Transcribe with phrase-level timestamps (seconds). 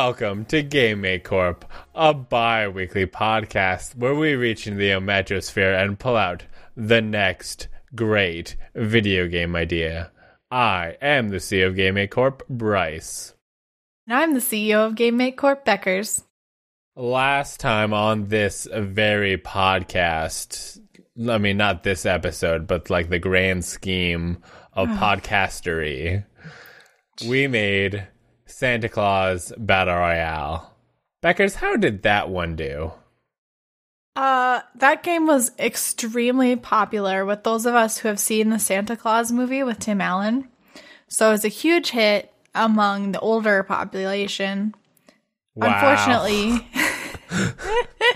[0.00, 5.76] Welcome to Game Make Corp, a bi weekly podcast where we reach into the Ometrosphere
[5.76, 6.44] and pull out
[6.76, 7.66] the next
[7.96, 10.12] great video game idea.
[10.52, 13.34] I am the CEO of Game Make Corp, Bryce.
[14.06, 16.22] And I'm the CEO of Game Make Corp Beckers.
[16.94, 20.80] Last time on this very podcast,
[21.28, 26.24] I mean, not this episode, but like the grand scheme of podcastery,
[27.26, 28.06] we made
[28.58, 30.74] Santa Claus Battle Royale.
[31.22, 32.90] Beckers, how did that one do?
[34.16, 38.96] Uh, that game was extremely popular with those of us who have seen the Santa
[38.96, 40.48] Claus movie with Tim Allen.
[41.06, 44.74] So it was a huge hit among the older population.
[45.54, 45.68] Wow.
[45.68, 46.68] Unfortunately,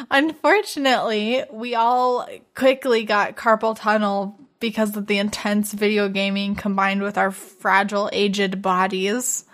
[0.10, 7.18] unfortunately, we all quickly got carpal tunnel because of the intense video gaming combined with
[7.18, 9.44] our fragile, aged bodies.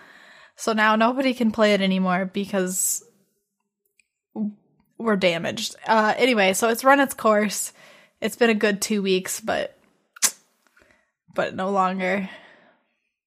[0.60, 3.02] So now nobody can play it anymore because
[4.98, 5.74] we're damaged.
[5.86, 7.72] Uh, anyway, so it's run its course.
[8.20, 9.78] It's been a good two weeks, but
[11.34, 12.28] but no longer.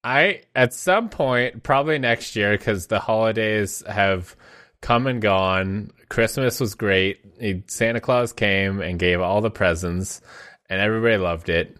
[0.03, 4.35] I at some point, probably next year, because the holidays have
[4.81, 5.89] come and gone.
[6.09, 7.19] Christmas was great.
[7.65, 10.21] Santa Claus came and gave all the presents,
[10.69, 11.77] and everybody loved it.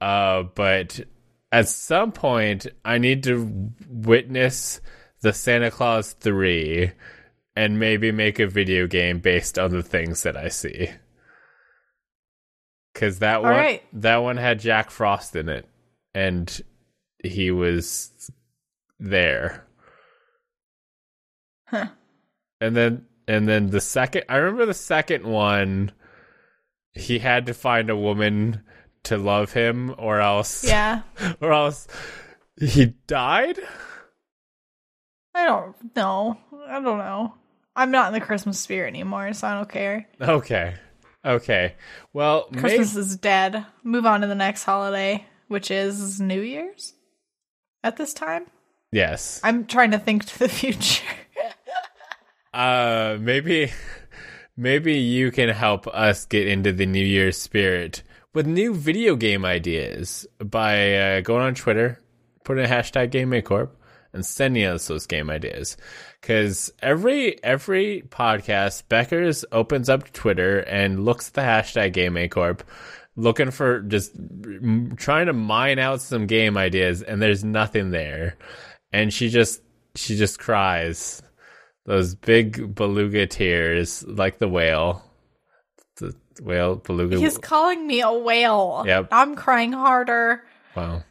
[0.00, 0.98] Uh, but
[1.52, 4.80] at some point, I need to witness
[5.20, 6.92] the Santa Claus three,
[7.54, 10.90] and maybe make a video game based on the things that I see.
[12.92, 13.82] Because that one, right.
[13.92, 15.68] that one had Jack Frost in it,
[16.14, 16.60] and
[17.22, 18.10] he was
[18.98, 19.66] there.
[21.66, 21.88] Huh.
[22.60, 25.92] And then and then the second I remember the second one
[26.92, 28.62] he had to find a woman
[29.04, 31.02] to love him or else Yeah.
[31.40, 31.86] or else
[32.60, 33.58] he died?
[35.34, 36.38] I don't know.
[36.66, 37.34] I don't know.
[37.74, 40.06] I'm not in the Christmas spirit anymore, so I don't care.
[40.20, 40.74] Okay.
[41.24, 41.74] Okay.
[42.12, 43.64] Well, Christmas is dead.
[43.82, 46.92] Move on to the next holiday, which is New Year's
[47.82, 48.46] at this time.
[48.92, 49.40] yes.
[49.42, 51.04] I'm trying to think to the future.
[52.52, 53.72] Uh maybe
[54.56, 58.02] maybe you can help us get into the New Year's spirit
[58.34, 61.98] with new video game ideas by uh, going on Twitter,
[62.44, 63.70] putting a hashtag GameMakeCorp,
[64.12, 65.76] and sending us those game ideas.
[66.20, 72.60] Because every every podcast, Beckers opens up Twitter and looks at the hashtag GameMakeCorp,
[73.16, 74.12] looking for just
[74.96, 78.36] trying to mine out some game ideas, and there's nothing there,
[78.92, 79.60] and she just
[79.94, 81.22] she just cries
[81.84, 85.04] those big beluga tears like the whale.
[86.40, 87.18] Whale beluga.
[87.18, 88.84] He's calling me a whale.
[88.86, 89.08] Yep.
[89.12, 90.42] I'm crying harder.
[90.74, 91.02] Wow.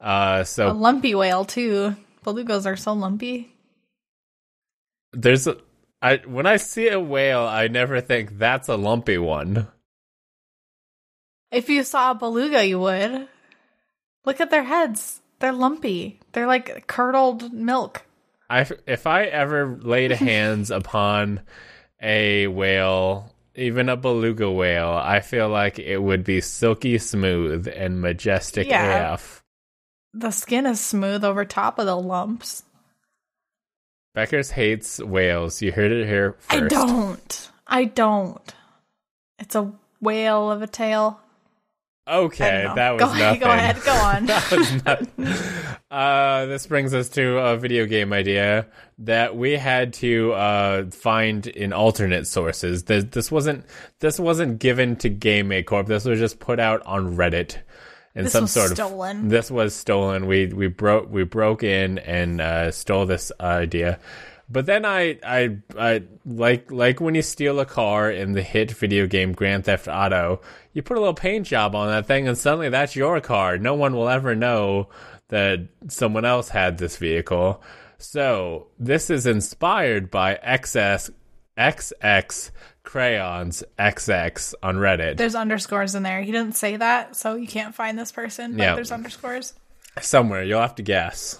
[0.00, 1.94] Uh, so A lumpy whale too.
[2.24, 3.52] Belugas are so lumpy.
[5.12, 5.56] there's a.
[6.00, 9.68] I when I see a whale, I never think that's a lumpy one.
[11.50, 13.28] If you saw a beluga, you would.
[14.24, 15.20] Look at their heads.
[15.38, 16.20] They're lumpy.
[16.32, 18.02] They're like curdled milk.
[18.48, 21.40] I if I ever laid hands upon
[22.00, 28.00] a whale, even a beluga whale, I feel like it would be silky smooth and
[28.00, 29.14] majestic Yeah.
[29.14, 29.42] AF.
[30.14, 32.64] The skin is smooth over top of the lumps.
[34.14, 35.62] Beckers hates whales.
[35.62, 36.62] You heard it here first.
[36.64, 37.50] I don't.
[37.66, 38.54] I don't.
[39.38, 41.18] It's a whale of a tail.
[42.08, 43.40] Okay, that was go, nothing.
[43.40, 43.80] Go ahead.
[43.84, 44.26] Go on.
[44.26, 45.78] that was not.
[45.90, 48.66] Uh, this brings us to a video game idea
[48.98, 52.84] that we had to uh, find in alternate sources.
[52.84, 53.66] This, this wasn't
[54.00, 55.86] this wasn't given to Game Make Corp.
[55.86, 57.58] This was just put out on Reddit
[58.14, 59.24] in This some was sort stolen.
[59.26, 59.30] of.
[59.30, 60.26] This was stolen.
[60.26, 64.00] We we broke we broke in and uh, stole this idea.
[64.52, 68.70] But then I, I, I like like when you steal a car in the hit
[68.72, 70.42] video game Grand Theft Auto,
[70.74, 73.56] you put a little paint job on that thing, and suddenly that's your car.
[73.56, 74.88] No one will ever know
[75.28, 77.62] that someone else had this vehicle.
[77.96, 81.10] So this is inspired by XS
[81.56, 82.50] XX
[82.82, 85.16] crayons XX on Reddit.
[85.16, 86.20] There's underscores in there.
[86.22, 88.52] He didn't say that, so you can't find this person.
[88.56, 88.74] But Yeah.
[88.74, 89.54] there's underscores.
[90.00, 91.38] Somewhere you'll have to guess.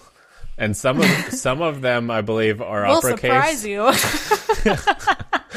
[0.57, 3.19] And some of some of them, I believe, are We'll uppercase.
[3.19, 3.91] surprise you.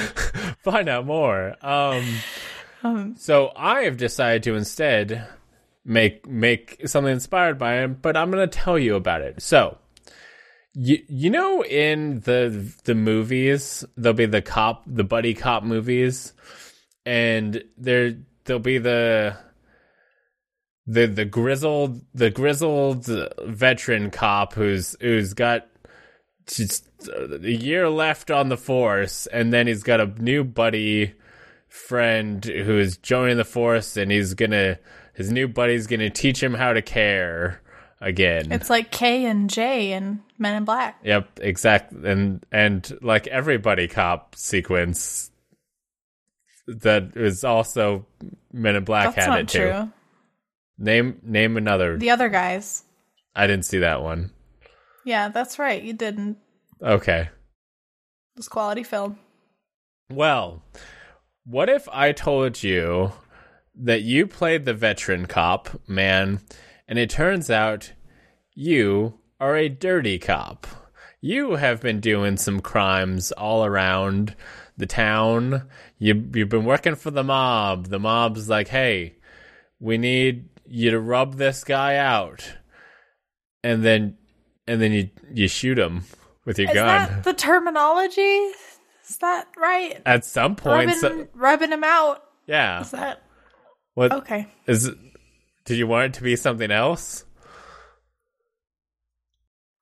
[0.62, 1.54] find out more.
[1.64, 5.26] Um, so I have decided to instead
[5.84, 9.42] make make something inspired by him, but I'm going to tell you about it.
[9.42, 9.78] So,
[10.74, 16.32] you you know in the the movies there'll be the cop the buddy cop movies,
[17.04, 19.36] and there there'll be the
[20.86, 23.06] the the grizzled the grizzled
[23.44, 25.66] veteran cop who's who's got
[26.46, 31.14] just a year left on the force, and then he's got a new buddy
[31.68, 34.78] friend who is joining the force, and he's gonna
[35.14, 37.60] his new buddy's gonna teach him how to care
[38.00, 38.52] again.
[38.52, 41.00] It's like K and J in Men in Black.
[41.02, 45.30] Yep, exact and and like every buddy cop sequence
[46.68, 48.06] that is also
[48.52, 49.58] Men in Black That's had it too.
[49.58, 49.92] true.
[50.78, 51.96] Name name another.
[51.96, 52.84] The other guys.
[53.34, 54.30] I didn't see that one.
[55.04, 55.82] Yeah, that's right.
[55.82, 56.38] You didn't.
[56.82, 57.28] Okay.
[58.36, 59.18] It's quality film.
[60.10, 60.62] Well,
[61.44, 63.12] what if I told you
[63.74, 66.40] that you played the veteran cop, man,
[66.88, 67.92] and it turns out
[68.54, 70.66] you are a dirty cop?
[71.20, 74.36] You have been doing some crimes all around
[74.76, 75.68] the town.
[75.98, 77.86] You you've been working for the mob.
[77.86, 79.16] The mob's like, "Hey,
[79.80, 82.54] we need you to rub this guy out."
[83.64, 84.16] And then
[84.66, 86.02] and then you you shoot him
[86.44, 86.76] with your gun.
[86.76, 87.14] Is gun.
[87.16, 88.20] that the terminology?
[89.08, 90.00] Is that right?
[90.06, 92.22] At some point, Rubbing, so- rubbing him out.
[92.46, 92.80] yeah.
[92.80, 93.22] Is that
[93.94, 94.48] What okay?
[94.66, 94.86] is?
[94.86, 94.98] it-
[95.64, 97.24] Did you want it to be something else?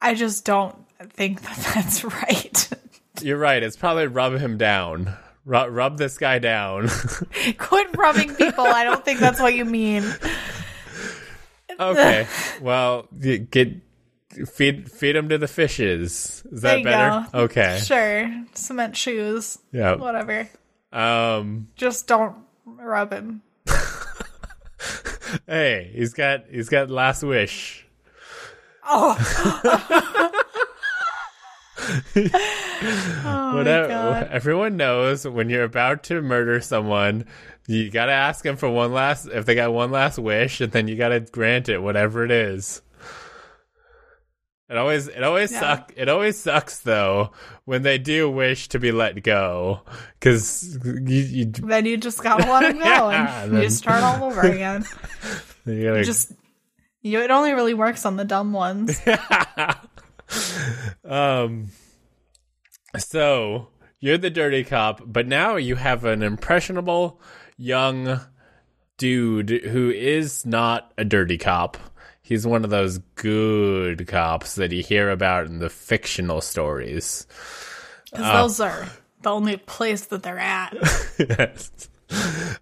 [0.00, 0.76] I just don't
[1.12, 2.68] think that that's right.
[3.22, 3.62] You're right.
[3.62, 5.14] It's probably rub him down.
[5.46, 6.88] Rub, rub this guy down.
[7.58, 8.64] Quit rubbing people.
[8.64, 10.04] I don't think that's what you mean.
[11.78, 12.26] Okay.
[12.60, 13.72] Well, get
[14.52, 16.42] feed feed him to the fishes.
[16.50, 17.26] Is that better?
[17.32, 17.38] go.
[17.44, 17.80] Okay.
[17.84, 18.44] Sure.
[18.54, 19.58] Cement shoes.
[19.72, 19.96] Yeah.
[19.96, 20.48] Whatever.
[20.92, 21.68] Um.
[21.76, 23.42] Just don't rub him.
[25.46, 27.86] Hey, he's got he's got last wish.
[28.84, 29.16] Oh.
[32.16, 34.28] oh Whatever.
[34.30, 37.26] Everyone knows when you're about to murder someone,
[37.66, 40.88] you gotta ask them for one last if they got one last wish, and then
[40.88, 42.82] you gotta grant it, whatever it is.
[44.68, 45.60] It always it always Yeah.
[45.60, 47.32] suck it always sucks though
[47.66, 49.82] when they do wish to be let go
[50.18, 54.40] because Then you just gotta let him go Yeah, and then- you start all over
[54.50, 54.84] again.
[55.66, 56.32] you gotta You just
[57.02, 58.98] you it only really works on the dumb ones.
[61.04, 61.68] Um.
[62.96, 63.68] So
[64.00, 67.20] you're the dirty cop, but now you have an impressionable
[67.56, 68.20] young
[68.98, 71.76] dude who is not a dirty cop.
[72.22, 77.26] He's one of those good cops that you hear about in the fictional stories.
[78.10, 78.88] Because those are
[79.22, 80.74] the only place that they're at.
[81.18, 81.70] yes.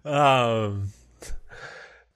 [0.03, 0.89] Um,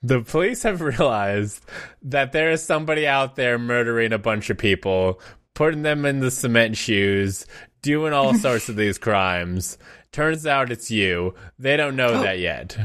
[0.02, 1.64] the police have realized
[2.02, 5.20] that there is somebody out there murdering a bunch of people,
[5.58, 7.44] putting them in the cement shoes,
[7.82, 9.76] doing all sorts of these crimes.
[10.12, 11.34] Turns out it's you.
[11.58, 12.22] They don't know oh.
[12.22, 12.78] that yet.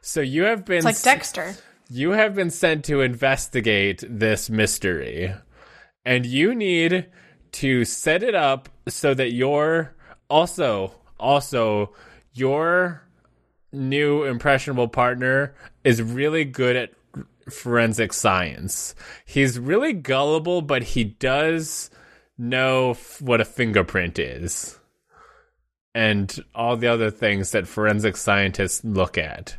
[0.00, 1.54] So you have been It's like Dexter.
[1.90, 5.34] you have been sent to investigate this mystery.
[6.02, 7.04] And you need
[7.52, 9.94] to set it up so that your
[10.30, 11.92] also also
[12.32, 13.02] your
[13.72, 15.54] new impressionable partner
[15.84, 16.94] is really good at
[17.52, 18.94] forensic science.
[19.24, 21.90] He's really gullible, but he does
[22.38, 24.78] know f- what a fingerprint is.
[25.94, 29.56] And all the other things that forensic scientists look at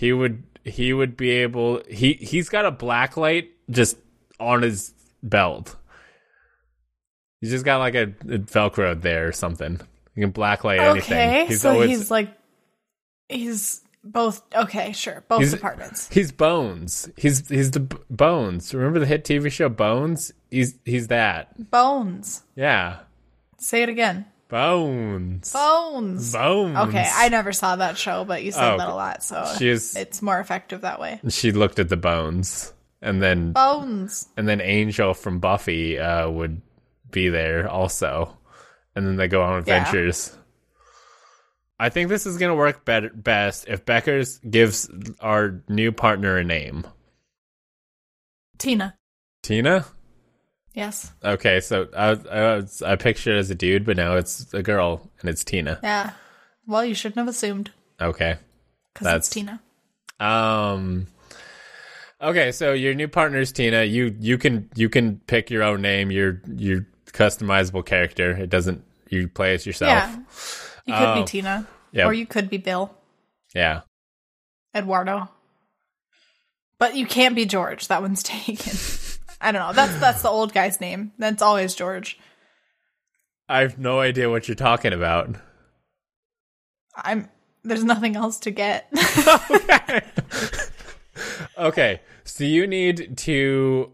[0.00, 3.98] he would he would be able he he's got a black light just
[4.38, 5.76] on his belt.
[7.42, 9.78] He's just got like a, a velcro there or something.
[10.14, 11.12] You can blacklight anything.
[11.18, 12.30] Okay, He's so always he's like
[13.28, 16.08] he's both okay, sure, both He's- departments.
[16.12, 17.10] he's Bones.
[17.16, 18.72] He's he's the B- Bones.
[18.74, 20.32] Remember the hit TV show Bones?
[20.50, 21.70] He's he's that.
[21.70, 22.42] Bones.
[22.56, 23.00] Yeah,
[23.58, 24.24] Say it again.
[24.48, 25.52] Bones.
[25.52, 26.32] Bones.
[26.32, 26.76] Bones.
[26.76, 29.68] Okay, I never saw that show, but you said Oh, that a lot, so She
[29.68, 29.94] is.
[29.94, 31.20] it's more effective that way.
[31.28, 34.28] She looked at the bones, and then Bones.
[34.36, 36.62] and then Angel from Buffy uh, would
[37.10, 38.36] be there also,
[38.96, 39.84] and then they go on Yeah.
[41.80, 46.44] I think this is gonna work better best if Beckers gives our new partner a
[46.44, 46.84] name.
[48.58, 48.94] Tina.
[49.42, 49.86] Tina.
[50.74, 51.12] Yes.
[51.24, 55.10] Okay, so I I, I pictured it as a dude, but now it's a girl
[55.20, 55.80] and it's Tina.
[55.82, 56.10] Yeah.
[56.66, 57.70] Well, you shouldn't have assumed
[58.00, 58.36] Okay.
[58.92, 59.60] because That's- it's Tina.
[60.20, 61.06] Um.
[62.20, 63.84] Okay, so your new partner is Tina.
[63.84, 66.10] You you can you can pick your own name.
[66.10, 68.32] Your your customizable character.
[68.32, 68.84] It doesn't.
[69.08, 69.90] You play as yourself.
[69.90, 70.18] Yeah.
[70.86, 71.14] You could Oh.
[71.20, 72.06] be Tina, Yeah.
[72.06, 72.94] or you could be Bill,
[73.54, 73.82] Yeah.
[74.74, 75.28] Eduardo.
[76.78, 77.88] But you can't be George.
[77.88, 78.72] That one's taken.
[79.40, 79.72] I don't know.
[79.72, 81.12] That's that's the old guy's name.
[81.18, 82.18] That's always George.
[83.48, 85.34] I have no idea what you're talking about.
[86.96, 87.28] I'm.
[87.62, 88.88] There's nothing else to get.
[89.50, 90.00] okay.
[91.58, 93.92] Okay, so you need to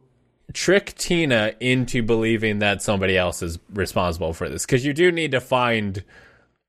[0.53, 5.33] trick Tina into believing that somebody else is responsible for this because you do need
[5.33, 6.05] to find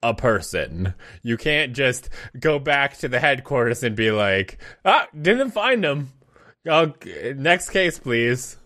[0.04, 0.94] a person.
[1.24, 6.12] You can't just go back to the headquarters and be like, "Ah, didn't find him."
[6.68, 6.94] Oh,
[7.36, 8.58] next case, please.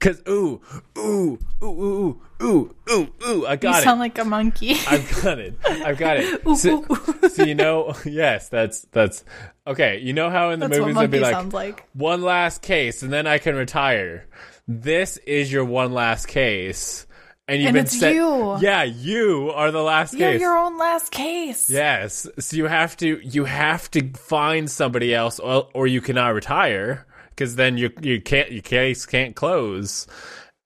[0.00, 0.60] Cause ooh,
[0.96, 3.78] ooh, ooh, ooh, ooh, ooh, ooh, ooh, I You got it.
[3.78, 4.76] You sound like a monkey.
[4.86, 5.54] I've got it.
[5.64, 6.40] I've got it.
[6.56, 6.84] so,
[7.28, 9.24] so you know, yes, that's that's
[9.66, 9.98] okay.
[9.98, 11.88] You know how in the That's movies they'd be like, like.
[11.94, 14.26] one last case, and then I can retire.
[14.68, 17.07] This is your one last case,
[17.48, 18.58] and you've And been it's set- you.
[18.60, 20.20] Yeah, you are the last case.
[20.20, 21.68] You're your own last case.
[21.70, 22.28] Yes.
[22.38, 27.06] So you have to you have to find somebody else, or, or you cannot retire
[27.30, 30.06] because then you you can't your case can't close.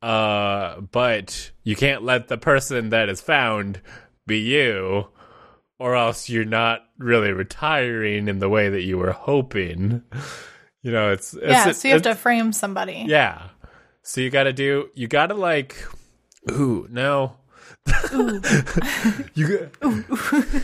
[0.03, 3.81] Uh, but you can't let the person that is found
[4.27, 5.07] be you,
[5.79, 10.03] or else you're not really retiring in the way that you were hoping.
[10.83, 13.05] You know, it's, it's Yeah, so you have to frame somebody.
[13.07, 13.51] yeah.
[14.03, 14.89] So you got to do.
[14.95, 15.77] You got to like.
[16.51, 17.37] Ooh no.
[19.35, 19.71] you.
[19.81, 19.95] Got,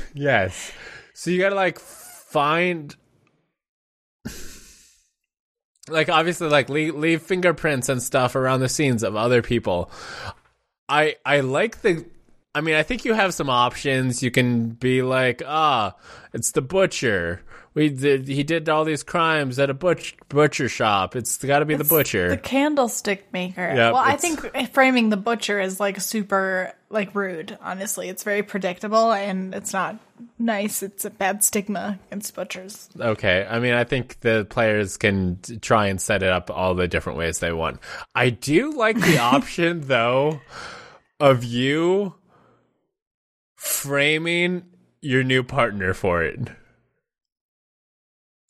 [0.14, 0.72] yes.
[1.14, 2.94] So you got to like find.
[5.88, 9.90] Like obviously, like leave, leave fingerprints and stuff around the scenes of other people.
[10.88, 12.04] I I like the.
[12.58, 14.20] I mean, I think you have some options.
[14.20, 15.94] You can be like, ah,
[16.32, 17.40] it's the butcher.
[17.72, 21.14] We did, he did all these crimes at a butch, butcher shop.
[21.14, 22.30] It's got to be the butcher.
[22.30, 23.60] The candlestick maker.
[23.60, 28.08] Yep, well, I think framing the butcher is like super like rude, honestly.
[28.08, 30.00] It's very predictable and it's not
[30.36, 30.82] nice.
[30.82, 32.88] It's a bad stigma against butchers.
[32.98, 33.46] Okay.
[33.48, 37.20] I mean, I think the players can try and set it up all the different
[37.20, 37.78] ways they want.
[38.16, 40.40] I do like the option, though,
[41.20, 42.14] of you
[43.58, 44.62] framing
[45.02, 46.48] your new partner for it.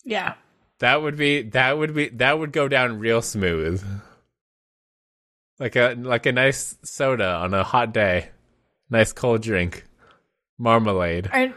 [0.04, 0.34] Yeah.
[0.78, 3.84] That would be that would be that would go down real smooth.
[5.58, 8.28] Like a like a nice soda on a hot day.
[8.90, 9.84] Nice cold drink.
[10.56, 11.28] Marmalade.
[11.32, 11.52] I,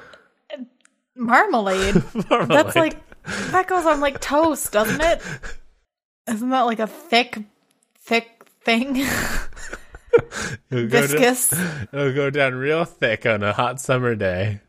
[1.15, 2.03] marmalade.
[2.29, 2.49] Marmalade.
[2.49, 2.97] That's like
[3.51, 5.21] that goes on like toast, doesn't it?
[6.27, 7.37] Isn't that like a thick,
[7.99, 9.05] thick thing?
[10.13, 11.53] It'll go down- Viscous.
[11.93, 14.59] It'll go down real thick on a hot summer day.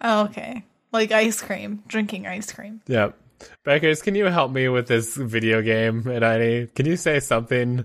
[0.00, 0.64] Oh, okay.
[0.92, 2.80] Like ice cream, drinking ice cream.
[2.86, 3.16] Yep.
[3.64, 6.66] Beckers, can you help me with this video game at any?
[6.66, 7.84] Can you say something?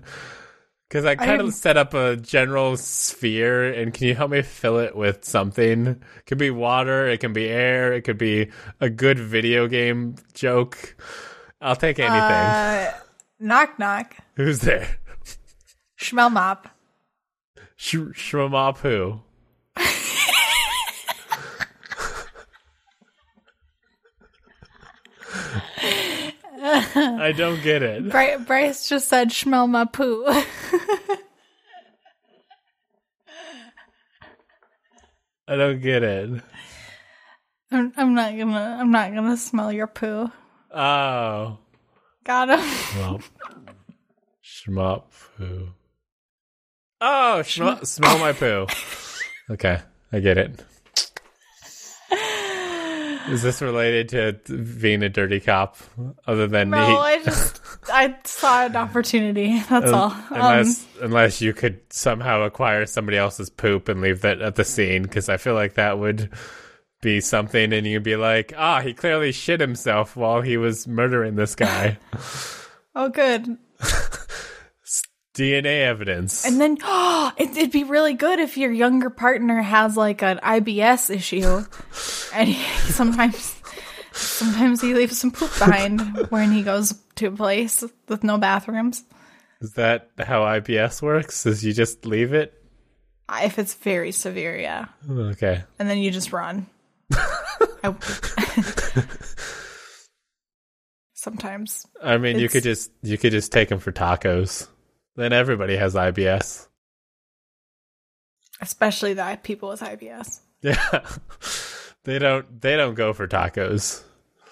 [0.88, 4.42] Because I kind I'm- of set up a general sphere, and can you help me
[4.42, 5.86] fill it with something?
[5.86, 8.50] It could be water, it can be air, it could be
[8.80, 10.96] a good video game joke.
[11.60, 12.20] I'll take anything.
[12.20, 12.92] Uh,
[13.40, 14.14] knock knock.
[14.36, 14.88] Who's there?
[15.98, 16.68] Schmel mop.
[17.76, 19.20] Sh- Shramop who?
[26.58, 28.10] I don't get it.
[28.10, 30.24] Bri- Bryce just said Schmel my poo.
[35.48, 36.42] I don't get it.
[37.70, 38.78] I'm, I'm not gonna.
[38.80, 40.30] I'm not gonna smell your poo.
[40.72, 41.58] Oh.
[42.24, 42.58] Got him.
[42.60, 43.22] Shmop.
[44.44, 45.02] Shmop
[45.36, 45.68] poo.
[47.00, 48.66] Oh, smell my poo.
[49.50, 49.80] Okay,
[50.12, 50.64] I get it.
[53.28, 54.08] Is this related
[54.46, 55.76] to being a dirty cop?
[56.28, 57.60] Other than No, me, I just
[57.92, 59.60] I saw an opportunity.
[59.68, 60.12] That's all.
[60.12, 64.64] Um, unless unless you could somehow acquire somebody else's poop and leave that at the
[64.64, 66.30] scene, because I feel like that would
[67.02, 71.34] be something, and you'd be like, ah, he clearly shit himself while he was murdering
[71.34, 71.98] this guy.
[72.94, 73.58] oh, good.
[75.36, 76.44] DNA evidence.
[76.46, 76.78] And then
[77.38, 81.64] it, it'd be really good if your younger partner has like an IBS issue,
[82.34, 82.54] and he,
[82.92, 83.54] sometimes
[84.12, 86.00] sometimes he leaves some poop behind
[86.30, 89.04] when he goes to a place with no bathrooms.
[89.60, 91.44] Is that how IBS works?
[91.46, 92.52] Is you just leave it?
[93.30, 95.62] If it's very severe, yeah, Okay.
[95.78, 96.66] and then you just run.
[97.12, 97.94] I-
[101.14, 104.68] sometimes I mean, you could just you could just take him for tacos.
[105.16, 106.68] Then everybody has IBS.
[108.60, 110.40] especially the people with IBS.
[110.62, 111.06] Yeah.
[112.04, 114.02] they don't they don't go for tacos.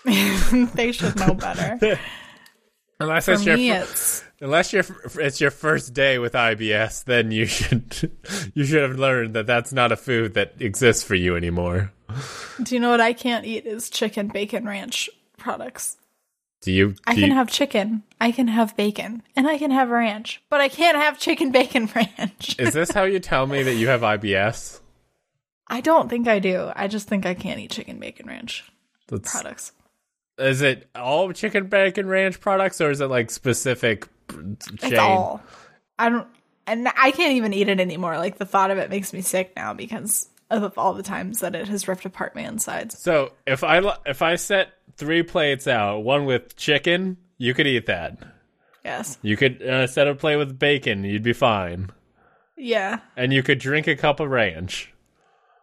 [0.75, 1.79] they should know better.
[3.01, 4.85] Unless For it's your it's unless your
[5.19, 8.13] it's your first day with IBS, then you should
[8.55, 11.93] you should have learned that that's not a food that exists for you anymore.
[12.63, 15.97] do you know what I can't eat is chicken bacon ranch products.
[16.65, 16.95] Do you?
[17.07, 20.63] I can you- have chicken, I can have bacon, and I can have ranch, but
[20.63, 22.57] I can't have chicken bacon ranch.
[22.59, 24.81] Is this how you tell me that you have IBS?
[25.69, 26.73] I don't think I do.
[26.75, 28.65] I just think I can't eat chicken bacon ranch
[29.09, 29.73] That's products.
[30.39, 34.57] Is it all chicken bacon ranch products, or is it like specific chain?
[34.83, 35.43] It's all.
[35.99, 36.27] I don't,
[36.67, 38.17] and I can't even eat it anymore.
[38.17, 41.55] Like the thought of it makes me sick now because of all the times that
[41.55, 42.99] it has ripped apart my insides.
[42.99, 47.87] So if I if I set three plates out, one with chicken, you could eat
[47.87, 48.19] that.
[48.85, 49.19] Yes.
[49.23, 51.91] You could uh, set a plate with bacon, you'd be fine,
[52.57, 53.01] Yeah.
[53.17, 54.93] and you could drink a cup of ranch.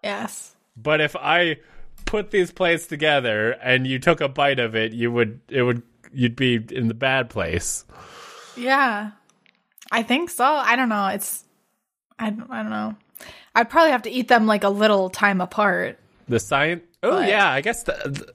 [0.04, 0.56] Yes.
[0.76, 1.58] But if I
[2.06, 5.84] put these plates together and you took a bite of it, you would it would
[6.12, 7.86] you'd be in the bad place.
[8.58, 9.12] Yeah.
[9.92, 10.44] I think so.
[10.46, 11.08] I don't know.
[11.08, 11.44] It's
[12.18, 12.96] I don't, I don't know.
[13.56, 16.00] I'd probably have to eat them like a little time apart.
[16.28, 16.84] The science.
[17.04, 18.34] Oh But- yeah, I guess the, the-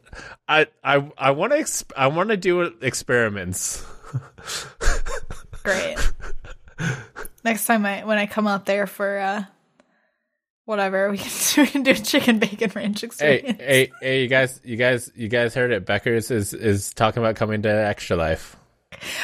[0.48, 3.84] I I I want to exp- I want to do experiments.
[5.62, 5.96] Great.
[7.44, 9.44] Next time I when I come out there for uh
[10.64, 11.30] whatever, we can,
[11.64, 13.58] we can do a chicken bacon ranch experience.
[13.60, 14.22] Hey, hey, hey!
[14.22, 15.86] You guys, you guys, you guys heard it.
[15.86, 18.56] Beckers is is talking about coming to Extra Life.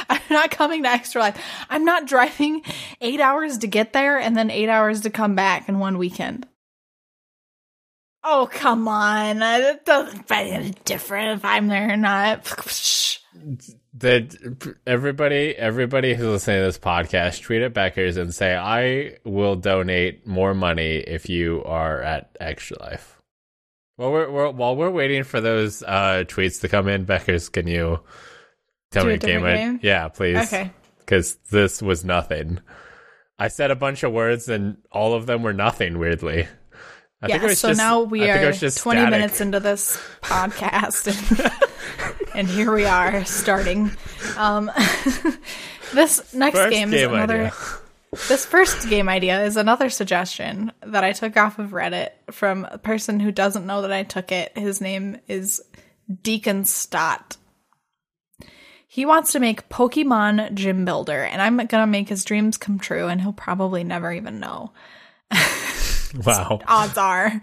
[0.09, 1.43] I'm not coming to Extra Life.
[1.69, 2.63] I'm not driving
[3.01, 6.47] eight hours to get there and then eight hours to come back in one weekend.
[8.25, 9.43] Oh, come on.
[9.43, 12.45] It doesn't make any different if I'm there or not.
[13.95, 14.37] That
[14.87, 20.27] everybody, everybody who's listening to this podcast, tweet at Beckers and say, "I will donate
[20.27, 23.21] more money if you are at Extra Life."
[23.97, 27.67] While we're, we're while we're waiting for those uh, tweets to come in, Beckers, can
[27.67, 28.01] you
[28.93, 29.45] tell Do me a game?
[29.45, 29.79] I-?
[29.83, 30.37] Yeah, please.
[30.39, 30.71] Okay.
[31.01, 32.61] because this was nothing.
[33.39, 35.99] I said a bunch of words and all of them were nothing.
[35.99, 36.47] Weirdly,
[37.21, 38.71] I Yeah, so just- now we I think it are 20
[39.01, 39.11] static.
[39.11, 41.53] minutes into this podcast, and,
[42.35, 43.91] and here we are starting.
[44.37, 44.71] Um,
[45.95, 47.37] this next First game, game is another.
[47.47, 47.53] idea.
[48.29, 52.77] This first game idea is another suggestion that I took off of Reddit from a
[52.77, 54.57] person who doesn't know that I took it.
[54.57, 55.63] His name is
[56.23, 57.39] Deacon Stott.
[58.93, 63.07] He wants to make Pokemon Gym Builder, and I'm gonna make his dreams come true,
[63.07, 64.71] and he'll probably never even know
[66.27, 66.61] Wow.
[66.69, 67.41] odds are.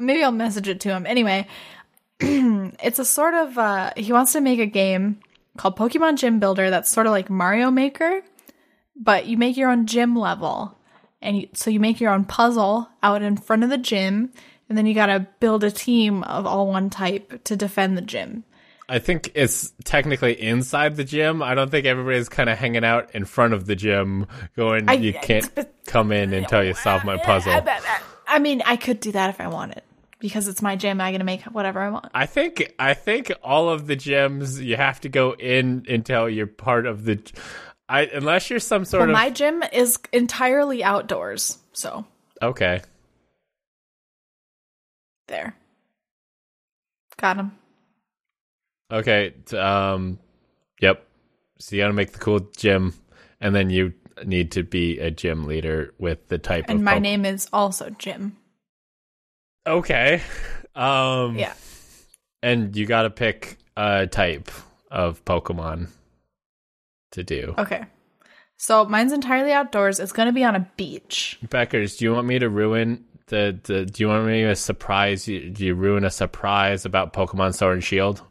[0.00, 1.06] Maybe I'll message it to him.
[1.06, 1.46] Anyway,
[2.20, 5.20] it's a sort of uh he wants to make a game
[5.56, 8.22] called Pokemon Gym Builder that's sort of like Mario Maker,
[8.96, 10.76] but you make your own gym level.
[11.22, 14.32] And you, so you make your own puzzle out in front of the gym,
[14.68, 18.02] and then you got to build a team of all one type to defend the
[18.02, 18.42] gym.
[18.88, 21.42] I think it's technically inside the gym.
[21.42, 24.94] I don't think everybody's kind of hanging out in front of the gym, going, I-
[24.94, 25.50] "You can't
[25.86, 29.40] come in until you solve my puzzle." I, I mean, I could do that if
[29.40, 29.82] I wanted
[30.20, 31.00] because it's my gym.
[31.00, 32.06] I'm going to make whatever I want.
[32.14, 36.46] I think I think all of the gyms you have to go in until you're
[36.46, 37.20] part of the.
[37.90, 41.58] I unless you're some sort Well, of my gym is entirely outdoors.
[41.72, 42.06] So
[42.40, 42.80] okay.
[45.26, 45.54] There.
[47.18, 47.52] Got him.
[48.90, 49.34] Okay.
[49.56, 50.18] Um.
[50.80, 51.04] Yep.
[51.58, 52.94] So you got to make the cool gym,
[53.40, 53.92] and then you
[54.24, 56.84] need to be a gym leader with the type And of.
[56.84, 58.36] my name is also Jim.
[59.66, 60.22] Okay.
[60.76, 61.36] Um.
[61.36, 61.54] Yeah.
[62.40, 64.48] And you got to pick a type
[64.92, 65.88] of Pokemon
[67.10, 67.54] to do.
[67.58, 67.84] Okay.
[68.58, 69.98] So mine's entirely outdoors.
[69.98, 71.38] It's to be on a beach.
[71.46, 75.26] Beckers, do you want me to ruin the, the do you want me to surprise
[75.26, 75.50] you?
[75.50, 78.22] Do you ruin a surprise about Pokemon Sword and Shield?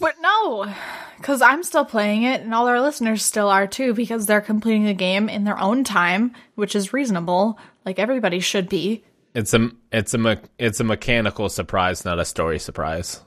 [0.00, 0.72] But no,
[1.16, 4.84] because I'm still playing it, and all our listeners still are too, because they're completing
[4.84, 9.04] the game in their own time, which is reasonable, like everybody should be.
[9.34, 13.20] It's a it's a me- it's a mechanical surprise, not a story surprise.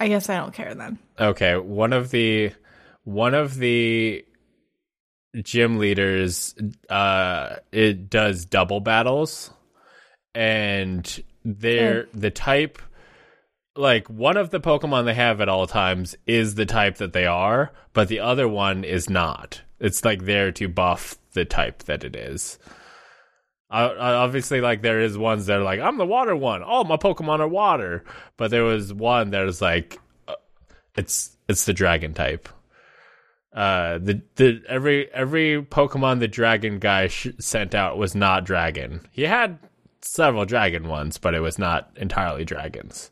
[0.00, 0.98] I guess I don't care then.
[1.18, 2.52] Okay, one of the
[3.04, 4.24] one of the
[5.42, 6.54] gym leaders
[6.88, 9.50] uh it does double battles
[10.32, 12.80] and they're the type
[13.76, 17.26] like one of the pokemon they have at all times is the type that they
[17.26, 19.62] are but the other one is not.
[19.80, 22.58] It's like there to buff the type that it is.
[23.70, 26.62] I, I obviously like there is ones that are like i'm the water one.
[26.62, 28.04] All my pokemon are water.
[28.36, 30.34] But there was one that was like uh,
[30.96, 32.48] it's it's the dragon type.
[33.52, 39.00] Uh the the every every pokemon the dragon guy sh- sent out was not dragon.
[39.10, 39.58] He had
[40.00, 43.10] several dragon ones but it was not entirely dragons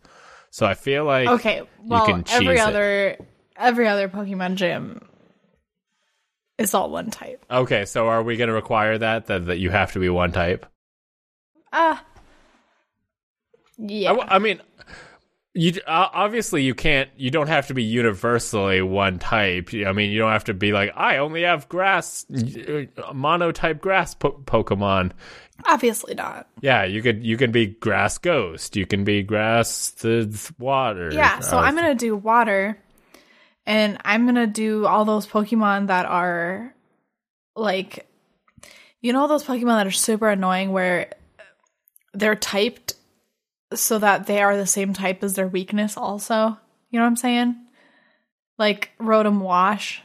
[0.52, 2.68] so i feel like Okay, well, can every cheese it.
[2.68, 3.16] other
[3.56, 5.08] every other Pokemon gym
[6.58, 7.44] is all one type.
[7.50, 10.30] okay so are we going to require that, that that you have to be one
[10.30, 10.64] type
[11.72, 12.04] Ah,
[13.78, 14.12] yeah.
[14.28, 14.60] I mean
[15.54, 17.10] You uh, obviously you can't.
[17.16, 19.68] You don't have to be universally one type.
[19.74, 24.14] I mean, you don't have to be like I only have grass, uh, monotype grass
[24.14, 25.12] po- Pokemon.
[25.66, 26.48] Obviously not.
[26.60, 27.24] Yeah, you could.
[27.24, 28.76] You can be grass ghost.
[28.76, 31.10] You can be grass the water.
[31.12, 32.78] Yeah, so I'm gonna do water,
[33.66, 36.74] and I'm gonna do all those Pokemon that are
[37.54, 38.08] like,
[39.00, 41.12] you know, those Pokemon that are super annoying where
[42.14, 42.94] they're typed
[43.74, 45.96] so that they are the same type as their weakness.
[45.96, 46.58] Also,
[46.90, 47.56] you know what I'm saying?
[48.58, 50.02] Like Rotom Wash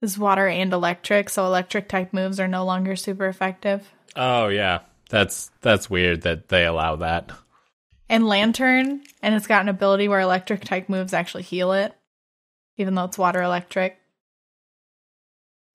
[0.00, 3.92] is water and electric, so electric type moves are no longer super effective.
[4.16, 7.30] Oh yeah, that's that's weird that they allow that.
[8.08, 11.94] and Lanturn, and it's got an ability where electric type moves actually heal it,
[12.76, 13.98] even though it's water electric.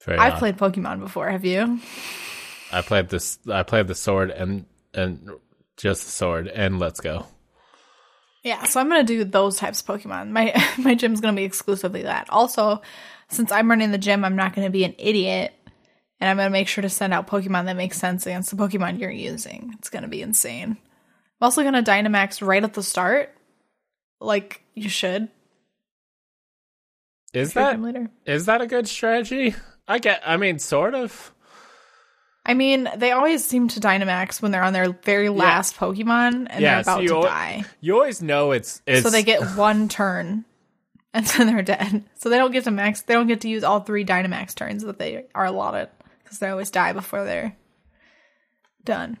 [0.04, 0.38] Very I've odd.
[0.38, 1.28] played Pokemon before.
[1.30, 1.80] Have you?
[2.72, 3.38] I played this.
[3.50, 5.30] I played the sword and and
[5.76, 7.26] just the sword and let's go.
[8.42, 10.30] Yeah, so I'm gonna do those types of Pokemon.
[10.30, 12.30] My my gym's gonna be exclusively that.
[12.30, 12.80] Also,
[13.28, 15.52] since I'm running the gym, I'm not gonna be an idiot,
[16.20, 19.00] and I'm gonna make sure to send out Pokemon that make sense against the Pokemon
[19.00, 19.74] you're using.
[19.78, 20.70] It's gonna be insane.
[21.40, 23.34] I'm also gonna Dynamax right at the start,
[24.20, 25.28] like you should.
[27.32, 27.78] Is that
[28.26, 29.54] is that a good strategy?
[29.88, 30.22] I get.
[30.24, 31.32] I mean, sort of.
[32.44, 36.60] I mean, they always seem to Dynamax when they're on their very last Pokemon and
[36.62, 37.64] Yeah, they're about you to al- die.
[37.80, 39.02] You always know it's it's.
[39.02, 40.44] So they get one turn
[41.12, 42.04] and then they're dead.
[42.14, 44.82] So they don't get to max they don't get to use all three Dynamax turns
[44.84, 45.88] that they are allotted
[46.30, 47.56] because they always die before they're
[48.84, 49.18] done.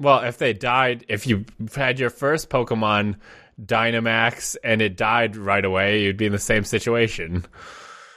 [0.00, 0.18] well.
[0.24, 1.44] If they died, if you
[1.76, 3.16] had your first Pokemon
[3.64, 7.44] Dynamax and it died right away, you'd be in the same situation.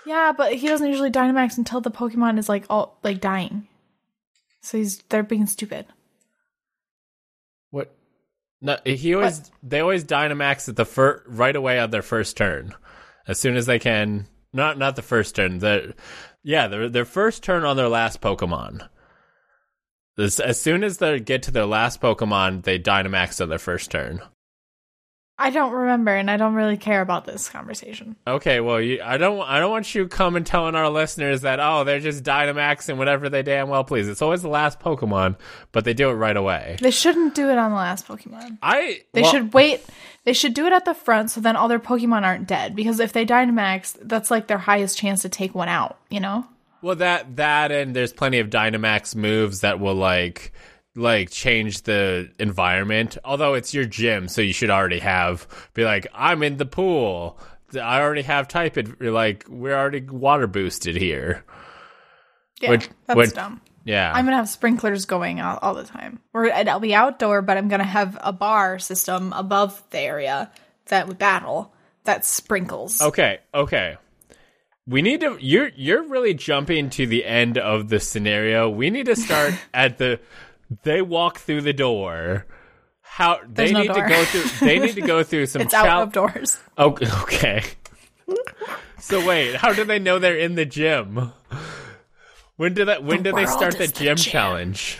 [0.07, 3.67] Yeah, but he doesn't usually Dynamax until the Pokemon is like all like dying.
[4.61, 5.85] So he's they're being stupid.
[7.69, 7.93] What?
[8.61, 12.73] No, he always they always Dynamax at the fir- right away on their first turn,
[13.27, 14.25] as soon as they can.
[14.53, 15.59] Not not the first turn.
[15.59, 15.93] The
[16.47, 18.87] yeah, their their first turn on their last Pokemon.
[20.17, 23.91] As, as soon as they get to their last Pokemon, they Dynamax on their first
[23.91, 24.21] turn.
[25.37, 28.15] I don't remember and I don't really care about this conversation.
[28.25, 31.83] Okay, well, you, I don't I don't want you coming telling our listeners that oh
[31.83, 34.07] they're just Dynamaxing whatever they damn well please.
[34.07, 35.35] It's always the last Pokemon,
[35.73, 36.77] but they do it right away.
[36.79, 38.57] They shouldn't do it on the last Pokemon.
[38.63, 39.81] I They well, should wait.
[40.27, 42.75] They should do it at the front so then all their Pokemon aren't dead.
[42.75, 46.45] Because if they Dynamax, that's like their highest chance to take one out, you know?
[46.81, 50.51] Well, that that and there's plenty of Dynamax moves that will like
[50.97, 53.17] like change the environment.
[53.23, 57.39] Although it's your gym, so you should already have be like I'm in the pool.
[57.81, 59.01] I already have type it.
[59.01, 61.45] Like we're already water boosted here.
[62.59, 63.61] Yeah, Which- that's which- dumb.
[63.87, 64.11] Yeah.
[64.13, 66.19] I'm gonna have sprinklers going all, all the time.
[66.33, 70.51] Or I'll be outdoor, but I'm gonna have a bar system above the area
[70.87, 71.73] that would battle
[72.03, 73.01] that sprinkles.
[73.01, 73.97] Okay, okay.
[74.85, 78.69] We need to you're you're really jumping to the end of the scenario.
[78.69, 80.19] We need to start at the
[80.83, 82.45] they walk through the door.
[83.01, 84.03] How they no need door.
[84.03, 86.59] to go through they need to go through some it's out of doors.
[86.77, 87.63] Oh, okay.
[88.99, 91.31] so wait, how do they know they're in the gym?
[92.57, 94.31] When do that when The do they start the is the gym gym.
[94.31, 94.99] challenge?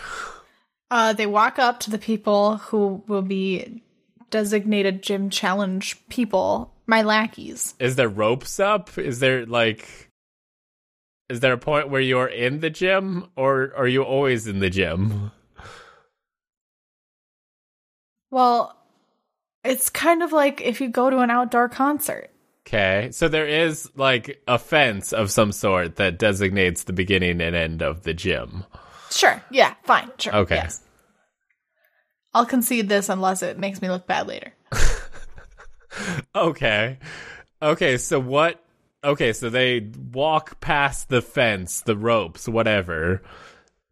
[0.90, 3.84] Uh, they walk up to the people who will be
[4.30, 7.74] designated gym challenge people, my lackeys.
[7.80, 8.98] Is there ropes up?
[8.98, 10.10] Is there like
[11.30, 14.70] is there a point where you're in the gym or are you always in the
[14.70, 15.32] gym?
[18.32, 18.78] Well,
[19.64, 22.30] it's kind of like if you go to an outdoor concert.
[22.68, 23.10] Okay.
[23.12, 27.82] So there is like a fence of some sort that designates the beginning and end
[27.82, 28.66] of the gym.
[29.10, 29.42] Sure.
[29.50, 29.76] Yeah.
[29.84, 30.12] Fine.
[30.20, 30.36] Sure.
[30.36, 30.56] Okay.
[30.56, 30.82] Yes.
[32.34, 34.54] I'll concede this unless it makes me look bad later.
[36.36, 37.00] Okay.
[37.62, 38.64] Okay, so what
[39.04, 43.22] Okay, so they walk past the fence, the ropes, whatever.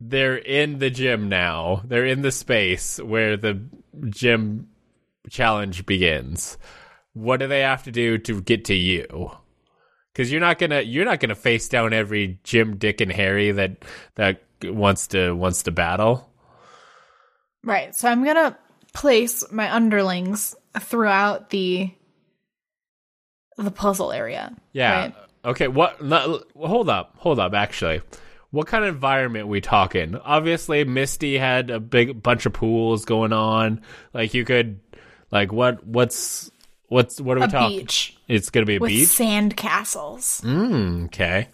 [0.02, 1.82] They're in the gym now.
[1.86, 3.62] They're in the space where the
[4.10, 4.68] gym
[5.30, 6.58] challenge begins.
[7.16, 9.32] What do they have to do to get to you?
[10.14, 13.52] Cuz you're not going to you're not to face down every Jim Dick and Harry
[13.52, 13.84] that
[14.16, 16.30] that wants to wants to battle.
[17.64, 17.96] Right.
[17.96, 18.58] So I'm gonna
[18.94, 21.92] place my underlings throughout the
[23.58, 24.56] the puzzle area.
[24.72, 25.00] Yeah.
[25.00, 25.16] Right.
[25.46, 25.68] Okay.
[25.68, 25.98] What?
[26.56, 27.16] Hold up.
[27.18, 27.54] Hold up.
[27.54, 28.02] Actually,
[28.52, 30.16] what kind of environment we talking?
[30.18, 33.82] Obviously, Misty had a big bunch of pools going on.
[34.14, 34.80] Like you could,
[35.32, 35.86] like what?
[35.86, 36.52] What's
[36.88, 37.80] what's what are we A talking?
[37.80, 39.08] beach It's gonna be a with beach.
[39.08, 40.42] sand castles.
[40.44, 41.48] Mm, okay.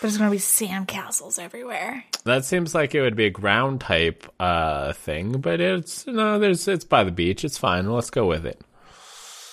[0.00, 2.04] There's gonna be sand castles everywhere.
[2.24, 6.38] That seems like it would be a ground type uh thing, but it's no.
[6.38, 7.44] There's it's by the beach.
[7.44, 7.90] It's fine.
[7.90, 8.60] Let's go with it.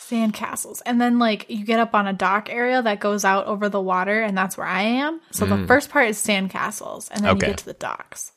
[0.01, 3.45] Sand castles, And then like you get up on a dock area that goes out
[3.47, 5.21] over the water and that's where I am.
[5.31, 7.37] So the first part is sand castles, and then Mm.
[7.37, 7.47] Okay.
[7.47, 8.31] you get to the docks.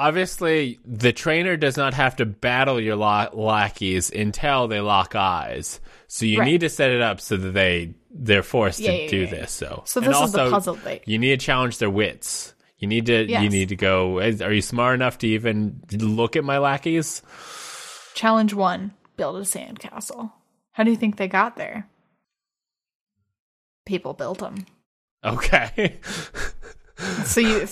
[0.00, 5.80] Obviously, the trainer does not have to battle your la- lackeys until they lock eyes.
[6.06, 6.44] So you Right.
[6.46, 9.30] need to set it up so that they they're forced Yeah, to yeah, do yeah,
[9.30, 9.50] this.
[9.50, 11.00] So So And this is the also, puzzle thing.
[11.04, 12.54] You need to challenge their wits.
[12.78, 14.18] You need to you need to go.
[14.20, 17.20] Are you smart enough to even look at my lackeys?
[18.14, 20.30] Challenge 1, build a sandcastle.
[20.72, 21.88] How do you think they got there?
[23.84, 24.64] People built them.
[25.24, 25.98] Okay.
[27.24, 27.64] So you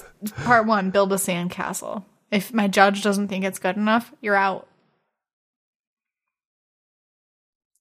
[0.44, 2.04] part 1, build a sandcastle.
[2.30, 4.66] If my judge doesn't think it's good enough, you're out.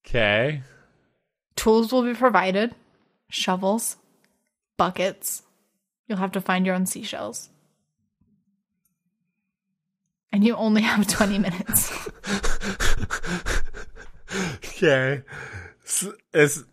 [0.08, 0.62] okay.
[1.56, 2.76] Tools will be provided
[3.30, 3.98] shovels,
[4.78, 5.42] buckets.
[6.08, 7.50] You'll have to find your own seashells.
[10.32, 11.92] And you only have 20 minutes.
[14.58, 15.24] Okay.
[15.86, 16.64] S- It's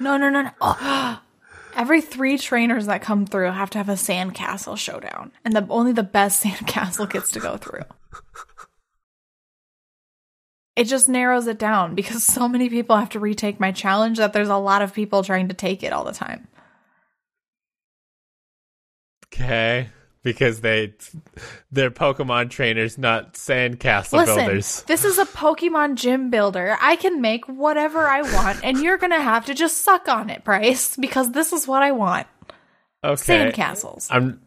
[0.00, 0.50] No, no, no, no.
[0.60, 1.20] Oh.
[1.76, 5.32] Every three trainers that come through have to have a sandcastle showdown.
[5.44, 7.82] And the only the best sandcastle gets to go through.
[10.76, 14.32] It just narrows it down because so many people have to retake my challenge that
[14.32, 16.48] there's a lot of people trying to take it all the time.
[19.34, 19.88] okay
[20.24, 20.94] because they
[21.70, 24.82] they're Pokemon trainers, not sandcastle Listen, builders.
[24.88, 26.76] this is a Pokemon gym builder.
[26.80, 30.42] I can make whatever I want, and you're gonna have to just suck on it,
[30.42, 32.26] Bryce, because this is what I want.
[33.04, 33.52] Okay.
[33.52, 34.08] Sandcastles.
[34.10, 34.40] I'm.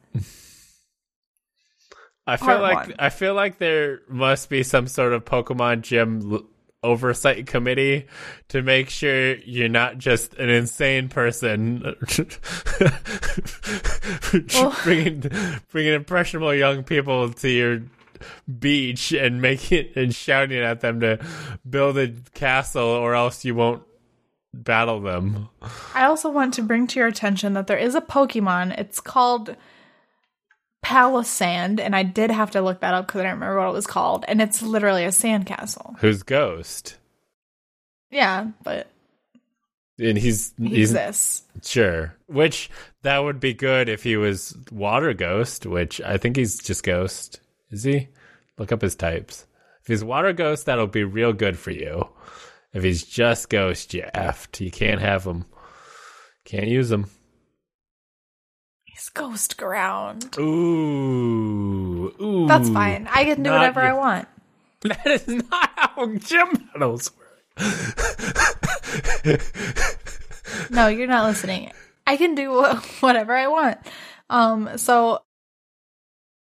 [2.26, 2.96] I feel Part like one.
[3.00, 6.46] I feel like there must be some sort of Pokemon gym l-
[6.88, 8.08] oversight committee
[8.48, 11.84] to make sure you're not just an insane person
[14.56, 14.82] oh.
[14.84, 15.24] bringing
[15.72, 17.82] bringing impressionable young people to your
[18.60, 21.20] beach and making and shouting at them to
[21.70, 23.84] build a castle or else you won't
[24.54, 25.50] battle them.
[25.94, 28.78] I also want to bring to your attention that there is a Pokemon.
[28.80, 29.56] It's called
[30.88, 33.74] Palossand, and I did have to look that up because I don't remember what it
[33.74, 34.24] was called.
[34.26, 36.00] And it's literally a sandcastle.
[36.00, 36.96] Who's Ghost?
[38.10, 38.88] Yeah, but
[40.00, 41.44] And he's he he's exists.
[41.62, 42.16] Sure.
[42.28, 42.70] Which
[43.02, 47.42] that would be good if he was water ghost, which I think he's just ghost.
[47.70, 48.08] Is he?
[48.58, 49.46] Look up his types.
[49.82, 52.08] If he's water ghost, that'll be real good for you.
[52.74, 54.62] If he's just ghost, you effed.
[54.64, 55.44] You can't have him.
[56.46, 57.10] Can't use him.
[59.10, 60.36] Ghost ground.
[60.38, 62.14] Ooh.
[62.22, 62.48] Ooh.
[62.48, 63.08] That's fine.
[63.12, 64.28] I can do Not whatever your- I want.
[64.82, 67.44] That is not how gym battles work.
[70.70, 71.72] No, you're not listening.
[72.06, 72.52] I can do
[73.00, 73.78] whatever I want.
[74.30, 75.22] Um, so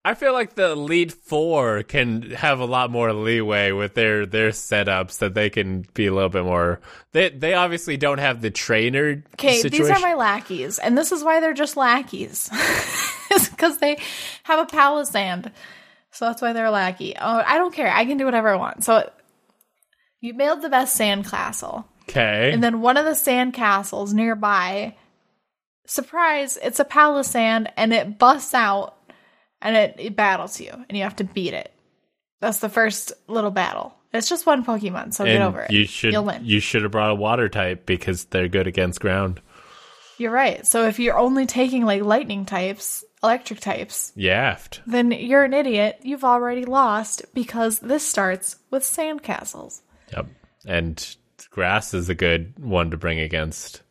[0.07, 4.51] I feel like the Elite Four can have a lot more leeway with their their
[4.51, 6.79] setups that they can be a little bit more.
[7.11, 9.21] They they obviously don't have the trainer.
[9.33, 12.49] Okay, these are my lackeys, and this is why they're just lackeys.
[13.51, 13.97] because they
[14.43, 15.51] have a palossand.
[16.11, 17.13] So that's why they're a lackey.
[17.19, 17.91] Oh, I don't care.
[17.91, 18.85] I can do whatever I want.
[18.85, 19.11] So
[20.21, 22.53] you build the best sand castle, okay.
[22.53, 24.95] and then one of the sand castles nearby,
[25.85, 28.96] surprise, it's a palossand, and it busts out,
[29.61, 31.71] and it, it battles you, and you have to beat it.
[32.39, 33.93] That's the first little battle.
[34.13, 35.71] It's just one Pokemon, so get over it.
[35.71, 36.45] you should You'll win.
[36.45, 39.41] you should have brought a water type because they're good against ground.
[40.17, 40.65] You're right.
[40.65, 44.79] So if you're only taking like lightning types, electric types, Yaft.
[44.87, 45.99] then you're an idiot.
[46.03, 49.81] You've already lost because this starts with sandcastles.
[50.13, 50.27] Yep.
[50.65, 51.15] And
[51.51, 53.81] grass is a good one to bring against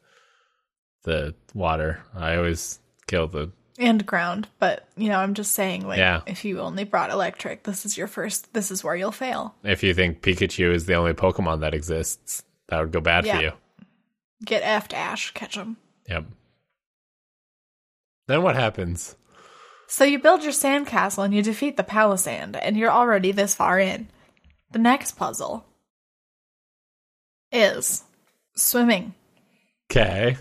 [1.05, 2.03] the water.
[2.15, 6.23] I always kill the And ground, but you know, I'm just saying, like, Yeah.
[6.27, 8.53] if you only brought electric, this is your first.
[8.55, 9.55] This is where you'll fail.
[9.63, 13.37] if you think Pikachu is the only Pokemon that exists, that would go bad Yeah.
[13.37, 13.53] for you.
[14.45, 15.31] Get effed, Ash.
[15.33, 15.77] Catch him.
[16.09, 16.25] Yep.
[18.29, 19.15] Then what happens?
[19.89, 23.79] So you build your sandcastle and you defeat the palossand, and you're already this far
[23.79, 24.09] in.
[24.73, 25.65] The next puzzle
[27.53, 28.05] is
[28.55, 29.15] swimming.
[29.91, 30.37] Okay.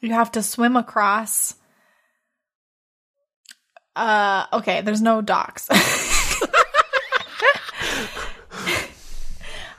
[0.00, 1.54] You have to swim across.
[3.98, 5.68] Uh, okay, there's no docks.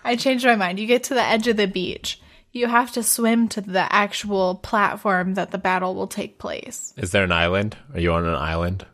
[0.03, 0.79] I changed my mind.
[0.79, 2.19] You get to the edge of the beach.
[2.51, 6.93] You have to swim to the actual platform that the battle will take place.
[6.97, 7.77] Is there an island?
[7.93, 8.86] Are you on an island?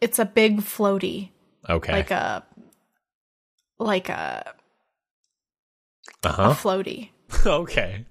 [0.00, 1.30] It's a big floaty,
[1.68, 1.92] Okay.
[1.92, 2.44] like a
[3.78, 4.52] like a,
[6.24, 7.08] uh a floaty.
[7.46, 8.04] okay.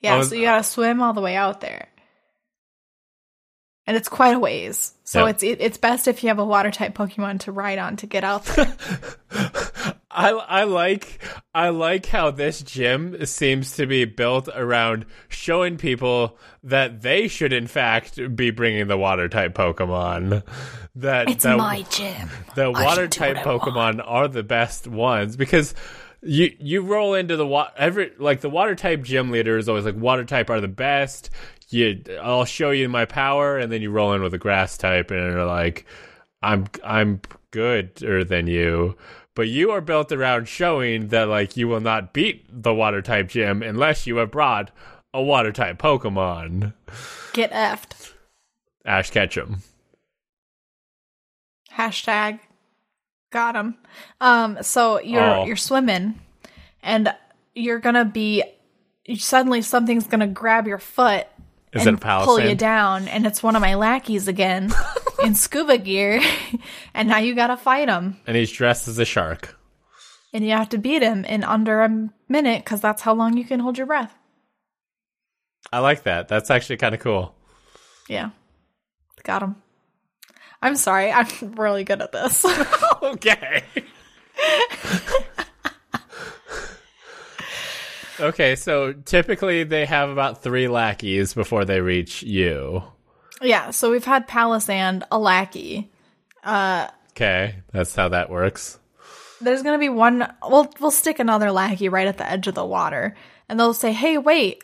[0.00, 1.88] Yeah, was- so you gotta swim all the way out there.
[3.86, 4.92] And it's quite a ways.
[5.04, 5.30] So Yeah.
[5.30, 8.06] it's it, it's best if you have a water type Pokemon to ride on to
[8.06, 8.72] get out there.
[10.14, 11.20] I I like
[11.54, 17.52] I like how this gym seems to be built around showing people that they should
[17.52, 20.42] in fact be bringing the water type Pokemon.
[20.96, 22.28] That It's that, my gym.
[22.54, 23.62] the I water type what I want.
[23.98, 25.74] Pokemon are the best ones because
[26.22, 29.84] you you roll into the water every like the water type gym leader is always
[29.84, 31.30] like water type are the best.
[31.68, 35.10] You I'll show you my power and then you roll in with a grass type
[35.10, 35.84] and you're like
[36.42, 38.96] I'm I'm gooder than you.
[39.34, 43.28] But you are built around showing that like you will not beat the water type
[43.28, 44.70] gym unless you have brought
[45.14, 46.72] a water type Pokemon.
[47.32, 48.12] Get effed.
[48.84, 49.62] Ash Ketchum.
[51.72, 52.40] Hashtag
[53.32, 53.76] got him.
[54.20, 55.44] Um, so you're Oh.
[55.46, 56.20] you're swimming,
[56.82, 57.12] and
[57.54, 58.44] you're gonna be
[59.16, 61.26] suddenly something's gonna grab your foot
[61.72, 64.72] Is and pull you down, and it's one of my lackeys again
[65.24, 66.20] in scuba gear,
[66.94, 69.58] and now you gotta fight him, And he's dressed as a shark.
[70.32, 73.44] and you have to beat him in under a minute because that's how long you
[73.44, 74.14] can hold your breath.
[75.72, 76.28] I like that.
[76.28, 77.34] That's actually kind of cool.
[78.08, 78.30] Yeah,
[79.24, 79.56] got him.
[80.62, 82.44] I'm sorry, I'm really good at this.
[83.02, 83.64] okay.
[88.20, 92.82] okay, so typically they have about three lackeys before they reach you.
[93.42, 95.90] yeah, so we've had Palossand, a lackey.
[96.46, 98.78] Okay, that's how that works.
[99.40, 102.64] there's gonna be one we'll we'll stick another lackey right at the edge of the
[102.64, 103.16] water
[103.48, 104.62] and they'll say hey wait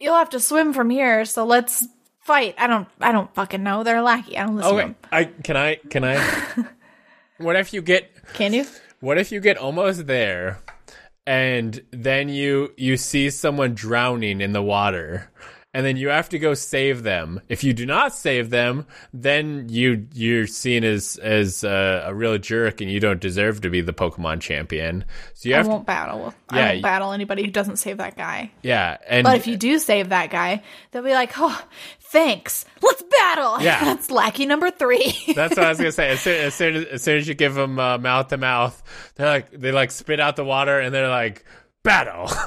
[0.00, 1.86] you'll have to swim from here so let's
[2.24, 2.54] fight.
[2.58, 3.82] I don't i don't fucking know.
[3.84, 4.96] They're lackey i don't listen to Okay, them.
[5.12, 6.66] I can I can I.
[7.38, 8.64] what if you get can you?
[9.00, 10.60] What if you get almost there,
[11.26, 15.28] and then you you see someone drowning in the water,
[15.74, 17.40] and then you have to go save them.
[17.48, 22.38] If you do not save them, then you you're seen as as uh, a real
[22.38, 25.04] jerk, and you don't deserve to be the Pokemon champion.
[25.34, 26.32] So you i have to, won't battle.
[26.52, 28.52] Yeah, i won't you- battle anybody who doesn't save that guy.
[28.62, 31.60] Yeah, and but if you do save that guy they'll be like oh
[32.12, 33.82] thanks let's battle Yeah.
[33.84, 36.10] that's lackey number three That's what I was gonna say.
[36.12, 38.80] As soon as, soon as, as soon as you give them uh, mouth to mouth,
[39.16, 41.44] they're like they like spit out the water and they're like
[41.82, 42.28] battle.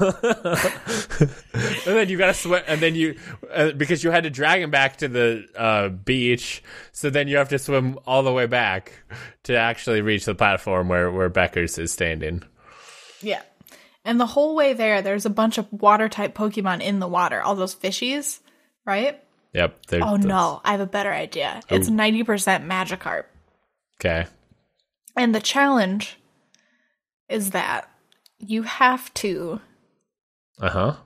[1.52, 3.16] and then you gotta swim, and then you
[3.52, 7.36] uh, because you had to drag him back to the uh, beach, so then you
[7.36, 8.92] have to swim all the way back
[9.44, 12.42] to actually reach the platform where where Becker's is standing.
[13.20, 13.42] yeah
[14.04, 17.42] and the whole way there there's a bunch of water type pokemon in the water
[17.42, 18.40] all those fishies
[18.84, 19.22] right
[19.56, 19.78] Yep.
[20.02, 21.62] Oh no, I have a better idea.
[21.70, 23.24] It's 90% Magikarp.
[23.98, 24.26] Okay.
[25.16, 26.18] And the challenge
[27.30, 27.88] is that
[28.38, 29.60] you have to
[30.60, 30.96] Uh huh.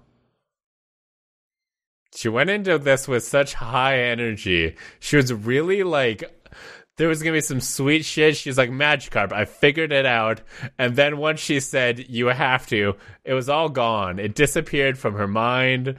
[2.16, 4.74] She went into this with such high energy.
[4.98, 6.24] She was really like,
[6.96, 8.36] there was gonna be some sweet shit.
[8.36, 10.40] She's like, Magikarp, I figured it out.
[10.76, 14.18] And then once she said, you have to, it was all gone.
[14.18, 15.94] It disappeared from her mind,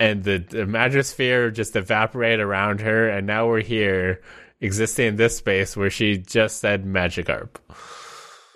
[0.00, 3.08] and the, the Magisphere just evaporated around her.
[3.08, 4.20] And now we're here,
[4.60, 7.56] existing in this space where she just said Magikarp.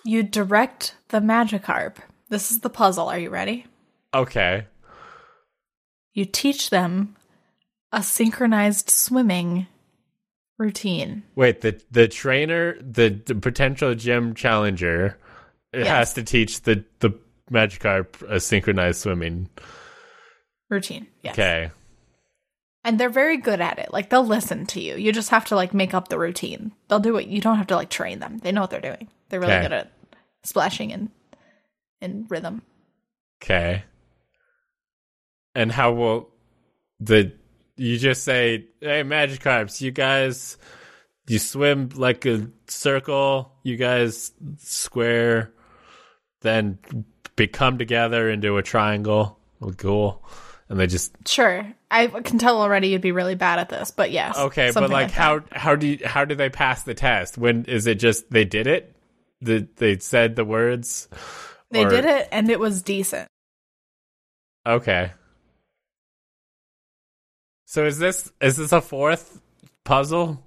[0.04, 1.96] you direct the Magikarp.
[2.28, 3.08] This is the puzzle.
[3.08, 3.66] Are you ready?
[4.14, 4.66] Okay.
[6.14, 7.16] You teach them
[7.92, 9.66] a synchronized swimming
[10.58, 11.22] routine.
[11.34, 15.18] Wait, the the trainer, the, the potential gym challenger,
[15.72, 15.88] it Yes.
[15.88, 17.18] has to teach the the
[17.50, 19.48] Magikarp a synchronized swimming.
[20.72, 21.06] Routine.
[21.22, 21.34] Yes.
[21.34, 21.70] Okay,
[22.84, 23.92] And they're very good at it.
[23.92, 24.96] Like they'll listen to you.
[24.96, 26.72] You just have to like make up the routine.
[26.88, 27.28] They'll do it.
[27.28, 28.38] You don't have to like train them.
[28.38, 29.08] They know what they're doing.
[29.28, 29.62] They're really Okay.
[29.62, 29.92] good at
[30.42, 31.10] splashing and
[32.00, 32.62] in rhythm.
[33.42, 33.84] okay.
[35.54, 36.30] And how will
[36.98, 37.32] the
[37.76, 40.56] you just say, "Hey, Magikarps, you guys,
[41.28, 43.52] you swim like a circle.
[43.62, 45.52] You guys square,
[46.40, 46.78] then
[47.36, 49.38] become together into a triangle.
[49.60, 50.24] Oh, cool."
[50.72, 51.66] And they just Sure.
[51.90, 54.38] I can tell already you'd be really bad at this, but yes.
[54.38, 55.12] Okay, but like, that.
[55.12, 57.36] how how do you, how do they pass the test?
[57.36, 58.96] When is it just they did it?
[59.42, 61.08] The, they said the words.
[61.70, 63.28] They or- did it and it was decent.
[64.66, 65.12] Okay.
[67.66, 69.42] So is this is this a fourth
[69.84, 70.42] puzzle?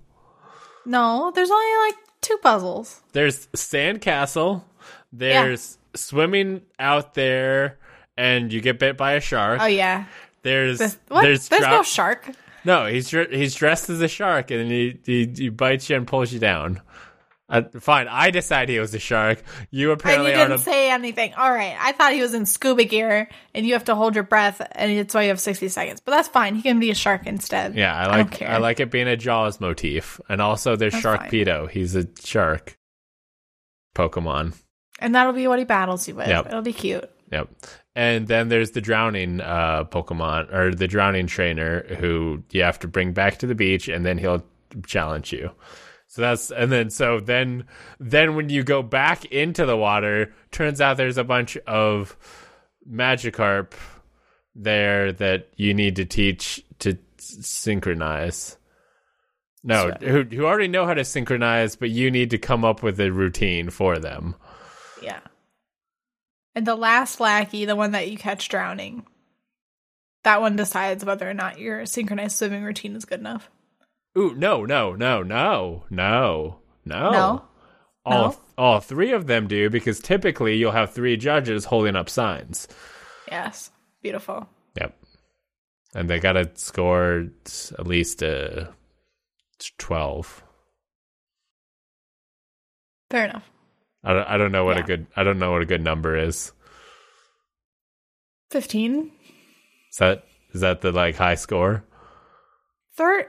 [0.87, 2.99] No, there's only like two puzzles.
[3.11, 4.63] There's sandcastle.
[5.13, 7.77] There's swimming out there,
[8.17, 9.59] and you get bit by a shark.
[9.61, 10.05] Oh yeah.
[10.41, 12.29] There's This, there's There's, dra- no shark.
[12.63, 16.33] No, he's he's dressed as a shark, and he he, he bites you and pulls
[16.33, 16.81] you down.
[17.47, 19.43] Uh, fine, I decide he was a shark.
[19.69, 21.33] You And apparently you didn't a say anything.
[21.35, 21.77] All right.
[21.79, 24.97] I thought he was in scuba gear and you have to hold your breath and
[24.97, 26.01] that's why you have 60 seconds.
[26.03, 26.55] But that's fine.
[26.55, 27.75] He can be a shark instead.
[27.75, 28.49] Yeah, I like care.
[28.49, 31.19] I, like it being a Jaws motif, and also there's That's fine.
[31.19, 31.67] Sharkpedo.
[31.67, 32.79] He's a shark.
[33.95, 34.59] Pokemon.
[34.99, 36.27] And that'll be what he battles you with.
[36.27, 36.47] Yep.
[36.47, 37.09] It'll be cute.
[37.35, 37.49] Yep.
[37.95, 42.87] And then there's the drowning uh, Pokemon or the drowning trainer who you have to
[42.87, 44.43] bring back to the beach, and then he'll
[44.85, 45.51] challenge you.
[46.07, 47.65] So that's and then so then
[47.99, 52.15] then when you go back into the water, turns out there's a bunch of
[52.89, 53.73] Magikarp
[54.55, 58.57] there that you need to teach to synchronize.
[59.63, 62.81] No, So- who who already know how to synchronize, but you need to come up
[62.83, 64.35] with a routine for them.
[65.01, 65.19] Yeah.
[66.55, 69.05] And the last lackey, the one that you catch drowning,
[70.23, 73.49] that one decides whether or not your synchronized swimming routine is good enough.
[74.17, 77.11] Ooh, no, no, no, no, no, no.
[77.11, 77.45] No?
[78.05, 78.39] All No?
[78.57, 82.67] all three of them do because typically you'll have three judges holding up signs.
[83.29, 83.71] Yes.
[84.01, 84.47] Beautiful.
[84.79, 84.95] Yep.
[85.93, 87.25] And they got to score
[87.77, 88.67] at least uh,
[89.77, 90.43] 12.
[93.09, 93.49] Fair enough.
[94.05, 96.15] I don't, I don't know what a good I don't know what a good number
[96.17, 96.51] is.
[98.51, 99.11] 15.
[99.91, 101.83] Is that is that the like high score?
[102.95, 103.25] Third.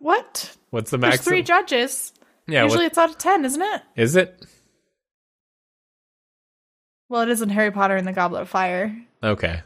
[0.00, 0.56] What?
[0.70, 1.30] What's the There's maximum?
[1.32, 2.12] three judges.
[2.48, 3.82] yeah, Usually what, it's out of 10, isn't it?
[3.94, 4.44] is it?
[7.08, 8.96] Well, it is in Harry Potter and the Goblet of Fire.
[9.22, 9.60] Okay.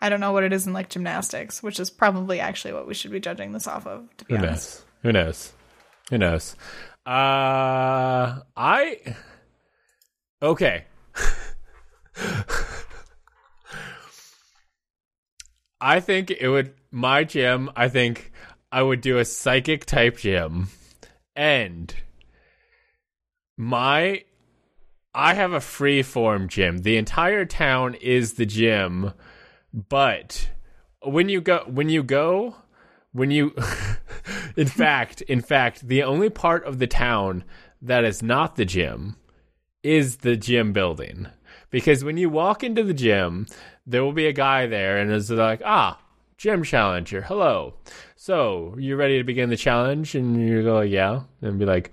[0.00, 2.94] I don't know what it is in like gymnastics, which is probably actually what we
[2.94, 4.78] should be judging this off of, to be Who honest.
[4.80, 4.84] knows?
[5.04, 5.52] Who knows?
[6.10, 6.56] Who knows?
[7.06, 9.16] Uh, I
[10.42, 10.84] okay.
[15.80, 17.70] I think it would my gym.
[17.74, 18.30] I think
[18.70, 20.68] I would do a psychic type gym,
[21.34, 21.92] and
[23.56, 24.24] my
[25.14, 26.78] I have a free form gym.
[26.78, 29.12] The entire town is the gym,
[29.72, 30.50] but
[31.02, 32.56] when you go when you go
[33.12, 33.54] when you
[34.56, 37.44] in fact in fact the only part of the town
[37.80, 39.16] that is not the gym
[39.82, 41.28] is the gym building.
[41.70, 43.46] Because when you walk into the gym
[43.86, 45.98] there will be a guy there and it's like ah
[46.36, 47.74] gym challenger hello.
[48.16, 50.14] So you're ready to begin the challenge?
[50.14, 51.22] And you go yeah.
[51.40, 51.92] And be like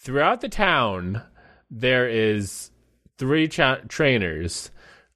[0.00, 1.22] throughout the town
[1.70, 2.70] there is
[3.18, 4.70] three cha- trainers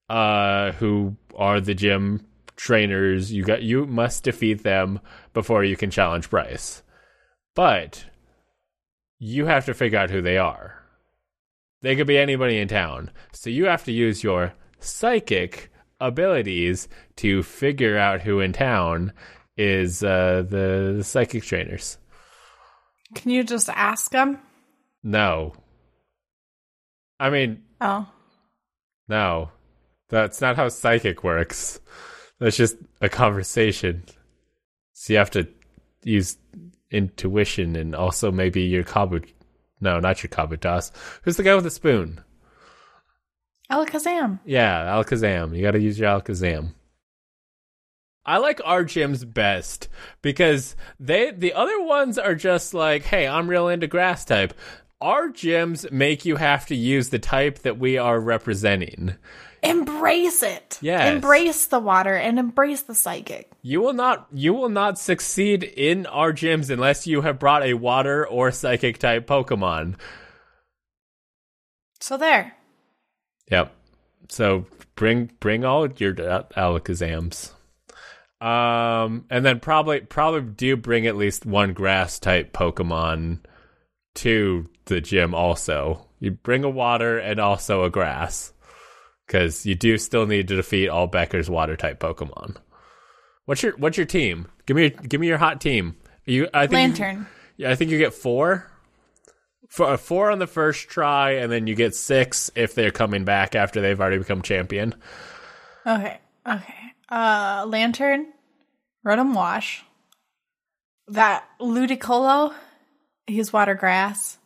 [0.09, 2.27] uh who are the gym
[2.57, 3.33] trainers.
[3.33, 5.01] You got you must defeat them
[5.33, 6.83] before you can challenge Bryce.
[7.55, 8.05] But
[9.19, 10.80] you have to figure out who they are
[11.83, 15.71] they could be anybody in town so you have to use your psychic
[16.01, 19.13] abilities to figure out who in town
[19.57, 21.99] is uh the psychic trainers
[23.15, 24.39] Can you just ask them?
[25.03, 25.53] no
[27.19, 28.07] i mean Oh.
[29.09, 29.51] No,
[30.09, 31.81] that's not how psychic works.
[32.39, 34.05] That's just a conversation.
[34.93, 35.49] So you have to
[36.05, 36.37] use
[36.91, 39.27] intuition and also maybe your kabu.
[39.81, 40.93] No, not your kabutas.
[41.23, 42.21] Who's the guy with the spoon?
[43.71, 44.41] Alakazam.
[44.45, 45.57] Yeah, Alakazam.
[45.57, 46.75] You got to use your Alakazam.
[48.27, 49.89] I like our gyms best
[50.21, 54.53] because they the other ones are just like, hey, I'm real into grass type.
[55.01, 59.15] Our gyms make you have to use the type that we are representing.
[59.63, 60.79] Embrace it.
[60.81, 61.15] Yes.
[61.15, 63.51] Embrace the water and embrace the psychic.
[63.63, 67.75] You will not you will not succeed in our gyms unless you have brought a
[67.75, 69.97] water or psychic type Pokemon.
[72.01, 72.57] So there.
[73.51, 73.75] Yep.
[74.29, 77.53] So bring bring all your uh, Alakazams.
[78.41, 83.41] Um and then probably probably do bring at least one grass type Pokemon
[84.15, 86.07] to the gym also.
[86.19, 88.55] You bring a water and also a grass.
[89.31, 92.57] Cuz you do still need to defeat all Becker's water type Pokemon.
[93.47, 94.49] What's your what's your team?
[94.67, 95.97] Give me your, give me your hot team.
[96.27, 97.27] You I think you-
[97.57, 98.67] yeah, I think you get four.
[99.69, 103.55] For four on the first try, and then you get six if they're coming back
[103.55, 104.97] after they've already become champion.
[105.87, 106.19] Okay.
[106.45, 106.75] Okay.
[107.09, 108.33] Uh Lanturn.
[109.07, 109.85] Rotom Wash.
[111.07, 112.53] That Ludicolo.
[113.29, 114.39] He's water grass.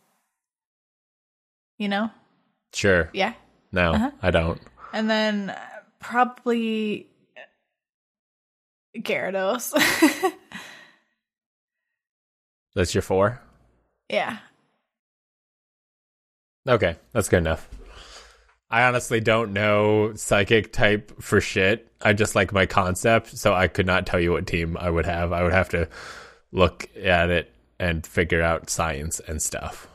[1.79, 2.11] You know?
[2.73, 3.09] Sure.
[3.13, 3.33] Yeah.
[3.71, 4.11] No, Uh-huh.
[4.21, 4.61] I don't.
[4.95, 5.59] And then uh,
[5.99, 7.07] probably
[8.97, 9.73] Gyarados.
[12.75, 13.41] That's your four.
[14.09, 14.37] yeah.
[16.67, 17.69] Okay, that's good enough.
[18.71, 21.91] I honestly don't know psychic type for shit.
[22.01, 25.05] I just like my concept, so I could not tell you what team I would
[25.05, 25.31] have.
[25.31, 25.87] I would have to
[26.51, 29.87] look at it and figure out science and stuff.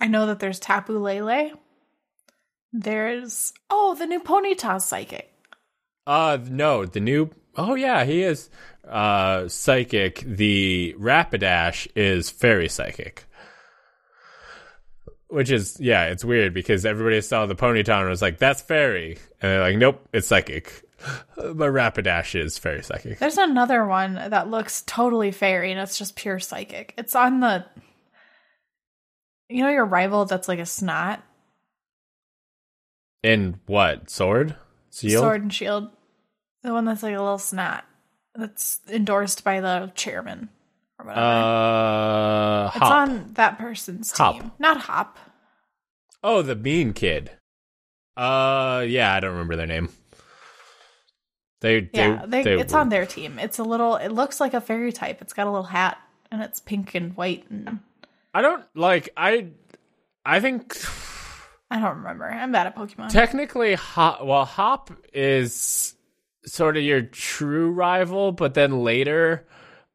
[0.00, 1.52] I know that there's Tapu Lele.
[2.78, 5.32] There's oh, the new Ponyta psychic.
[6.06, 8.50] Uh no, the new Oh yeah, he is
[8.86, 10.20] uh psychic.
[10.26, 13.24] The Rapidash is fairy psychic.
[15.28, 19.18] which is yeah, it's weird because everybody saw the Ponyta and was like, "That's fairy,"
[19.42, 20.82] and they're like, "Nope, it's psychic."
[21.36, 23.18] But Rapidash is fairy psychic.
[23.18, 26.94] There's another one that looks totally fairy and it's just pure psychic.
[26.96, 27.64] It's on the
[29.48, 31.22] You know your rival that's like a snot?
[33.26, 34.54] In what sword?
[34.90, 35.20] Seal?
[35.20, 35.90] Sword and shield.
[36.62, 37.84] The one that's like a little snot.
[38.36, 40.48] That's endorsed by the chairman
[41.00, 41.26] or whatever.
[41.26, 42.92] Uh, it's Hop.
[43.08, 44.26] on that person's team.
[44.26, 44.60] Hop.
[44.60, 45.18] Not Hop.
[46.22, 47.32] Oh, the Bean Kid.
[48.16, 49.88] Uh, yeah, I don't remember their name.
[51.62, 53.38] They, they, Yeah, they, they it's were- on their team.
[53.38, 53.96] It's a little.
[53.96, 55.20] It looks like a fairy type.
[55.20, 55.98] It's got a little hat
[56.30, 57.44] and it's pink and white.
[57.50, 57.80] And
[58.34, 59.08] I don't like.
[59.16, 59.48] I,
[60.24, 60.76] I think
[61.70, 62.24] I don't remember.
[62.26, 63.08] I'm bad at Pokemon.
[63.10, 64.24] technically, Hop.
[64.24, 65.94] Well, Hop is
[66.44, 69.46] sort of your true rival, but then later,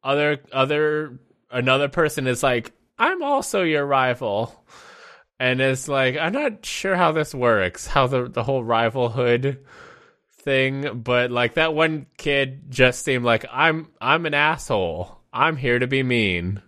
[0.04, 1.20] other other
[1.50, 4.54] another person is like, I'm also your rival.
[5.40, 9.58] And it's like I'm not sure how this works, how the the whole rivalhood
[10.34, 15.18] thing, but like that one kid just seemed like I'm I'm an asshole.
[15.34, 16.62] I'm here to be mean.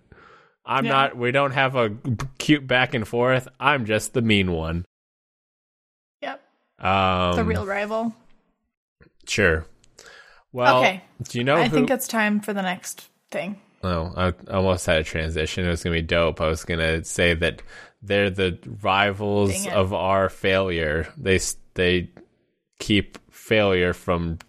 [0.66, 0.92] I'm Yeah.
[0.92, 1.92] not we don't have a
[2.40, 3.48] cute back and forth.
[3.60, 4.86] I'm just the mean one.
[6.84, 8.14] Um the real rival.
[9.28, 9.66] Sure.
[10.52, 11.02] Well, Okay.
[11.24, 13.60] do you know I who think it's time for the next thing.
[13.84, 15.66] Oh, I almost had a transition.
[15.66, 16.40] It was gonna be dope.
[16.42, 17.62] I was gonna say that
[18.02, 21.12] they're the rivals of our failure.
[21.18, 21.40] They
[21.74, 22.10] they
[22.80, 24.40] keep failure from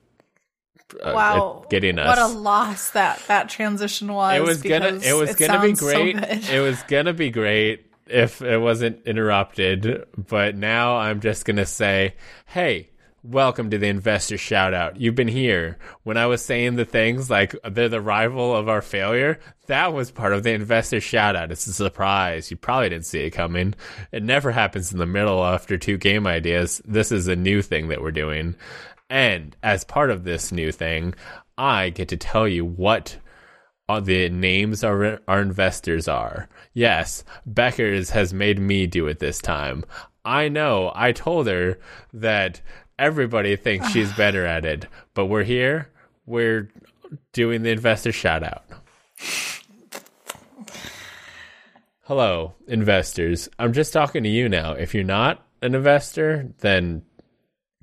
[1.02, 2.06] uh, Wow, it- getting us.
[2.06, 4.36] What a loss that that transition was.
[4.36, 6.16] it was gonna it was gonna be so great.
[6.16, 6.48] good.
[6.50, 10.06] it was gonna be great if it wasn't interrupted.
[10.16, 12.14] But now I'm just gonna say,
[12.46, 12.90] hey.
[13.26, 15.00] Welcome to the investor shout out.
[15.00, 15.78] You've been here.
[16.02, 20.10] When I was saying the things like they're the rival of our failure, that was
[20.10, 21.50] part of the investor shout out.
[21.50, 22.50] It's a surprise.
[22.50, 23.76] You probably didn't see it coming.
[24.12, 26.82] It never happens in the middle after two game ideas.
[26.84, 28.56] This is a new thing that we're doing.
[29.08, 31.14] And as part of this new thing,
[31.56, 33.16] I get to tell you what
[33.88, 36.48] uh, the names our our investors are.
[36.72, 39.84] Yes, Becker's has made me do it this time.
[40.24, 40.90] I know.
[40.94, 41.78] I told her
[42.12, 42.60] that
[42.98, 45.90] everybody thinks she's better at it, but we're here.
[46.26, 46.70] We're
[47.32, 48.64] doing the investor shout out.
[52.02, 53.48] Hello, investors.
[53.58, 54.72] I'm just talking to you now.
[54.72, 57.02] If you're not an investor, then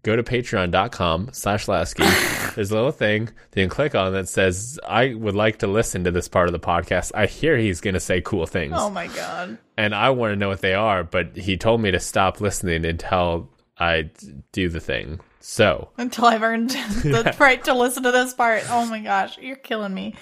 [0.04, 2.56] go to patreon.com slash lastgeek.
[2.56, 5.68] There's a little thing that you can click on that says i would like to
[5.68, 7.12] listen to this part of the podcast.
[7.16, 8.74] I hear he's going to say cool things.
[8.76, 9.58] Oh my god.
[9.78, 12.86] and i want to know what they are but he told me to stop listening
[12.86, 14.10] until i
[14.52, 15.20] do the thing.
[15.44, 15.90] So.
[15.98, 16.70] Until I've earned
[17.04, 18.64] the right to listen to this part.
[18.70, 20.16] Oh my gosh, you're killing me.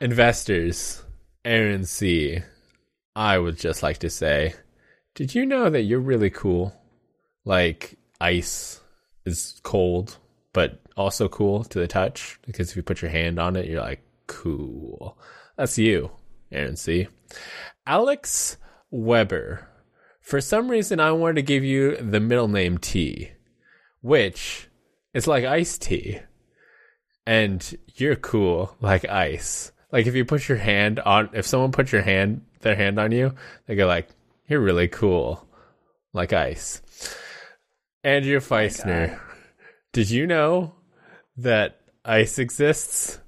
[0.00, 1.02] investors
[1.44, 2.40] aaron c.
[3.16, 4.54] I would just like to say
[5.14, 6.74] did you know that you're really cool?
[7.44, 8.80] Like ice
[9.24, 10.18] is cold
[10.52, 13.80] but also cool to the touch because if you put your hand on it you're
[13.80, 15.18] like cool
[15.56, 16.10] that's you
[16.50, 17.08] aaron c
[17.86, 18.56] alex
[18.90, 19.68] weber
[20.20, 23.30] for some reason i wanted to give you the middle name t
[24.00, 24.68] which
[25.14, 26.20] is like iced tea
[27.26, 29.72] and you're cool like ice.
[29.90, 33.12] Like if you put your hand on, if someone puts your hand, their hand on
[33.12, 33.34] you,
[33.66, 34.08] they go like,
[34.48, 35.46] "You're really cool,
[36.12, 36.81] like ice."
[38.04, 39.18] Andrew Feisner,
[39.92, 40.74] did you know
[41.36, 43.20] that ice exists?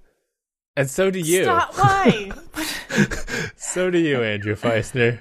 [0.76, 1.44] And so do you.
[1.44, 1.74] Stop.
[1.78, 2.30] Why?
[3.56, 5.20] So do you, Andrew Feisner.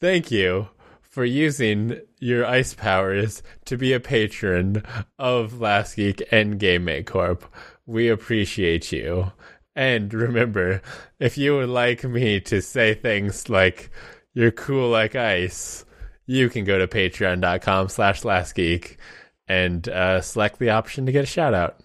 [0.00, 0.68] Thank you
[1.00, 4.82] for using your ice powers to be a patron
[5.18, 7.44] of Last Geek and Game Mate Corp.
[7.86, 9.32] We appreciate you.
[9.74, 10.82] And remember,
[11.18, 13.90] if you would like me to say things like
[14.34, 15.84] you're cool like ice,
[16.28, 18.98] you can go to patreon.com slash lastgeek
[19.48, 21.80] and uh, select the option to get a shout out.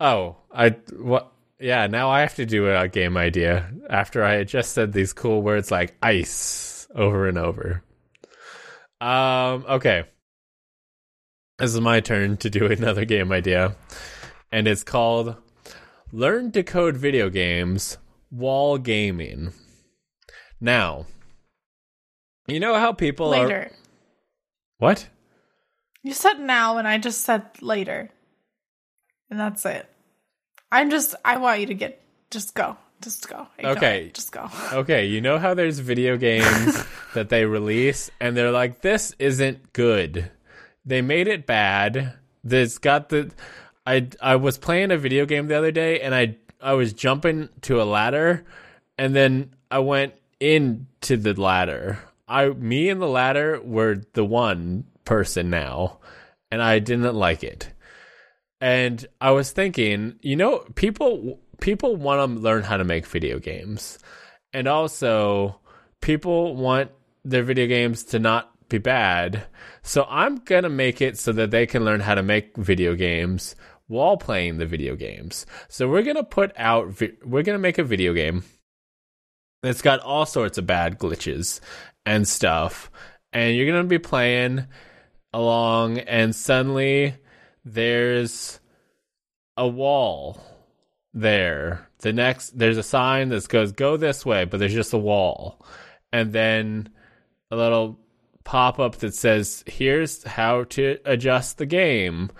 [0.00, 1.32] Oh, I what?
[1.60, 5.42] Yeah, now I have to do a game idea after I just said these cool
[5.42, 7.84] words like ice over and over.
[9.00, 10.04] Um, okay.
[11.58, 13.76] This is my turn to do another game idea,
[14.50, 15.36] and it's called
[16.10, 17.96] Learn to Code Video Games
[18.32, 19.52] Wall Gaming.
[20.60, 21.06] Now,
[22.46, 23.42] you know how people are.
[23.42, 23.72] later.
[24.78, 25.08] What?
[26.02, 28.10] You said now, and I just said later,
[29.30, 29.88] and that's it.
[30.70, 31.14] I'm just.
[31.24, 32.00] I want you to get.
[32.30, 32.76] Just go.
[33.00, 33.46] Just go.
[33.58, 34.06] Ignore Okay.
[34.06, 34.14] it.
[34.14, 34.48] Just go.
[34.72, 36.82] Okay, you know how there's video games
[37.14, 40.30] that they release and they're like, this isn't good.
[40.86, 42.14] They made it bad.
[42.42, 43.30] This got the.
[43.86, 47.50] I I was playing a video game the other day and I I was jumping
[47.62, 48.44] to a ladder
[48.98, 54.84] and then I went into the ladder I me and the latter were the one
[55.04, 56.00] person now,
[56.50, 57.70] and I didn't like it.
[58.60, 63.38] And I was thinking, you know, people people want to learn how to make video
[63.38, 63.98] games.
[64.52, 65.60] And also
[66.00, 66.90] people want
[67.24, 69.46] their video games to not be bad.
[69.82, 73.56] So I'm to make it so that they can learn how to make video games
[73.86, 75.46] while playing the video games.
[75.68, 78.44] So we're to put out we're to make a video game
[79.68, 81.60] it's got all sorts of bad glitches
[82.04, 82.90] and stuff.
[83.32, 84.66] And you're going to be playing
[85.32, 87.14] along, and suddenly
[87.64, 88.60] there's
[89.56, 90.40] a wall
[91.12, 91.88] there.
[91.98, 95.64] The next, there's a sign that goes, go this way, but there's just a wall.
[96.12, 96.90] And then
[97.50, 97.98] a little
[98.44, 102.30] pop up that says, here's how to adjust the game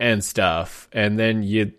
[0.00, 0.88] and stuff.
[0.92, 1.72] And then you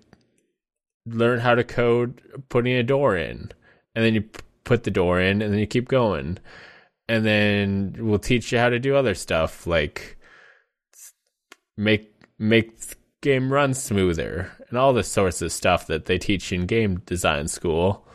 [1.05, 3.51] learn how to code putting a door in.
[3.95, 4.23] And then you
[4.65, 6.37] put the door in and then you keep going.
[7.07, 10.17] And then we'll teach you how to do other stuff like
[11.77, 12.77] make make
[13.21, 17.47] game run smoother and all the sorts of stuff that they teach in game design
[17.47, 18.05] school.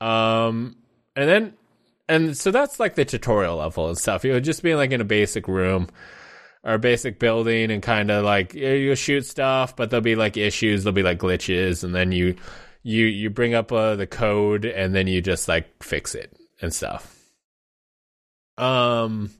[0.00, 0.76] Um
[1.16, 1.54] and then
[2.08, 4.24] and so that's like the tutorial level and stuff.
[4.24, 5.88] You'll just be like in a basic room
[6.62, 10.84] or basic building and kind of like you'll shoot stuff, but there'll be like issues,
[10.84, 12.36] there'll be like glitches, and then you
[12.82, 16.72] you you bring up uh, the code and then you just like fix it and
[16.74, 17.16] stuff.
[18.58, 19.30] Um,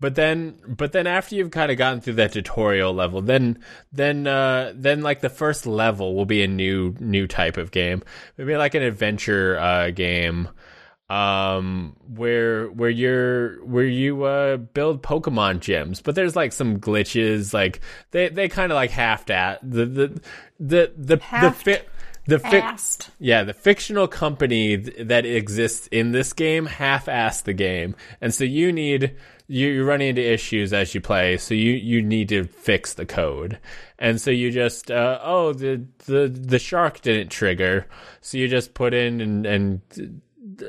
[0.00, 3.62] but then but then after you've kind of gotten through that tutorial level, then
[3.92, 8.02] then uh then like the first level will be a new new type of game,
[8.36, 10.48] maybe like an adventure uh game
[11.12, 16.02] um where where you're where you uh build pokemon gyms.
[16.02, 17.80] But there's like some glitches like
[18.12, 19.60] they they kind of like half that.
[19.62, 20.20] The the
[20.58, 21.84] the the, Half- the, fi-
[22.26, 22.60] the fi-
[23.18, 28.44] yeah, the fictional company th- that exists in this game half-assed the game, and so
[28.44, 29.14] you need
[29.48, 33.04] you, you're running into issues as you play, so you you need to fix the
[33.04, 33.58] code,
[33.98, 37.86] and so you just uh, oh the the the shark didn't trigger,
[38.22, 39.80] so you just put in and and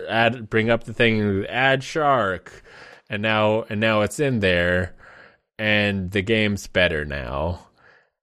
[0.08, 2.64] add bring up the thing add shark,
[3.10, 4.96] and now and now it's in there,
[5.58, 7.68] and the game's better now,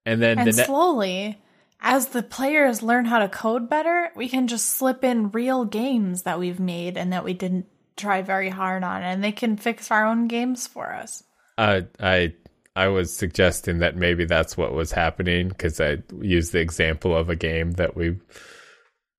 [0.05, 1.41] and then And the ne- slowly,
[1.79, 6.23] as the players learn how to code better, we can just slip in real games
[6.23, 7.65] that we've made and that we didn't
[7.97, 11.23] try very hard on, and they can fix our own games for us.
[11.57, 12.33] Uh, I
[12.75, 17.29] I was suggesting that maybe that's what was happening because I used the example of
[17.29, 18.17] a game that we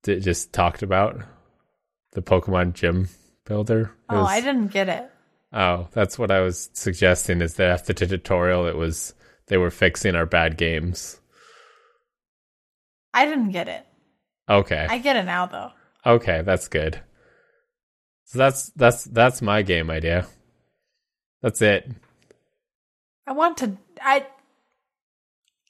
[0.05, 1.21] d- just talked about,
[2.13, 3.09] the Pokemon Gym
[3.45, 3.81] Builder.
[3.83, 5.11] It Oh, was- I didn't get it.
[5.53, 7.43] Oh, that's what I was suggesting.
[7.43, 9.13] Is that after the tutorial, it was
[9.49, 11.21] they were fixing our bad games.
[13.13, 13.87] I didn't get it.
[14.49, 15.73] Okay, I get it now, though.
[16.07, 17.01] okay, that's good.
[18.25, 20.27] So that's that's that's my game idea.
[21.43, 21.91] That's it.
[23.27, 23.77] I want to.
[24.01, 24.27] I.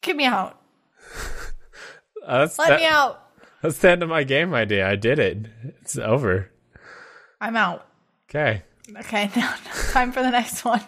[0.01, 0.61] Get me out.
[2.25, 3.21] Uh, Let that- me out.
[3.73, 4.89] That's the end of my game idea.
[4.89, 5.47] I did it.
[5.81, 6.51] It's over.
[7.41, 7.87] I'm out.
[8.29, 8.63] Okay.
[8.99, 9.55] Okay, now
[9.93, 10.83] time for the next one.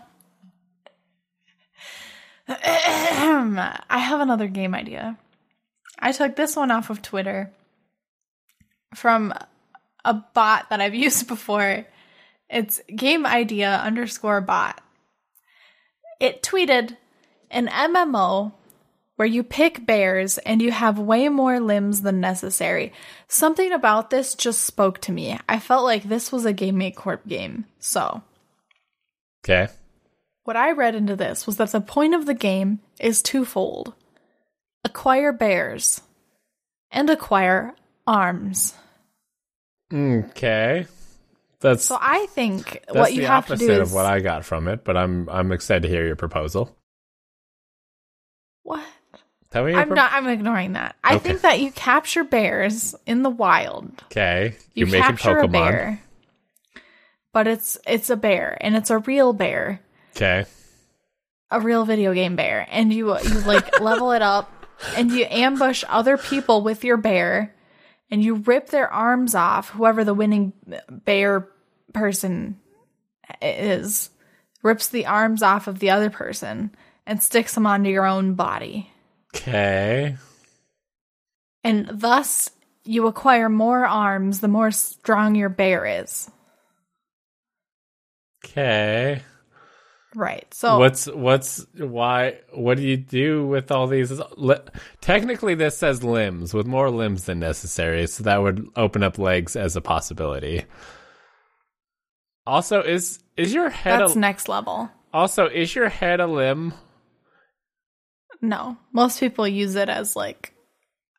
[2.48, 5.16] I have another game idea.
[6.00, 7.52] I took this one off of Twitter
[8.94, 9.32] from
[10.04, 11.86] a bot that I've used before.
[12.50, 14.82] It's game idea underscore bot.
[16.20, 16.96] It tweeted
[17.52, 18.52] an MMO
[19.16, 22.92] where you pick bears and you have way more limbs than necessary.
[23.28, 25.38] Something about this just spoke to me.
[25.48, 27.64] I felt like this was a Game Make Corp game.
[27.78, 28.22] So,
[29.44, 29.68] Okay.
[30.44, 33.94] what I read into this was that the point of the game is twofold
[34.84, 36.00] acquire bears
[36.90, 37.74] and acquire
[38.06, 38.74] arms.
[39.92, 40.86] Okay.
[41.60, 44.66] That's So, I think what you have to opposite do of what I got from
[44.68, 46.76] it, but I'm I'm excited to hear your proposal.
[48.64, 48.84] what?
[49.54, 50.12] I'm not.
[50.12, 50.96] I'm ignoring that.
[51.04, 51.22] I Okay.
[51.30, 54.02] think that you capture bears in the wild.
[54.06, 54.56] Okay.
[54.74, 55.52] You You're making capture a Pokemon.
[55.52, 56.00] bear,
[57.32, 59.80] but it's it's a bear and it's a real bear,
[60.16, 60.44] Okay.
[61.50, 64.50] a real video game bear, and you you like level it up
[64.96, 67.54] and you ambush other people with your bear,
[68.10, 69.70] and you rip their arms off.
[69.70, 70.52] Whoever the winning
[70.90, 71.48] bear
[71.92, 72.58] person
[73.40, 74.10] is
[74.62, 76.70] rips the arms off of the other person
[77.06, 78.90] and sticks them onto your own body.
[79.34, 80.16] Okay.
[81.62, 82.50] And thus,
[82.84, 86.30] you acquire more arms the more strong your bear is.
[88.44, 89.22] Okay.
[90.14, 90.46] Right.
[90.54, 94.56] So, What's what's why what do you do with all these li-
[95.00, 99.56] technically this says limbs with more limbs than necessary so that would open up legs
[99.56, 100.66] as a possibility
[102.46, 104.88] Also, is is your head That's a, next level.
[105.12, 106.74] also is your head a limb?
[108.44, 110.52] No, most people use it as like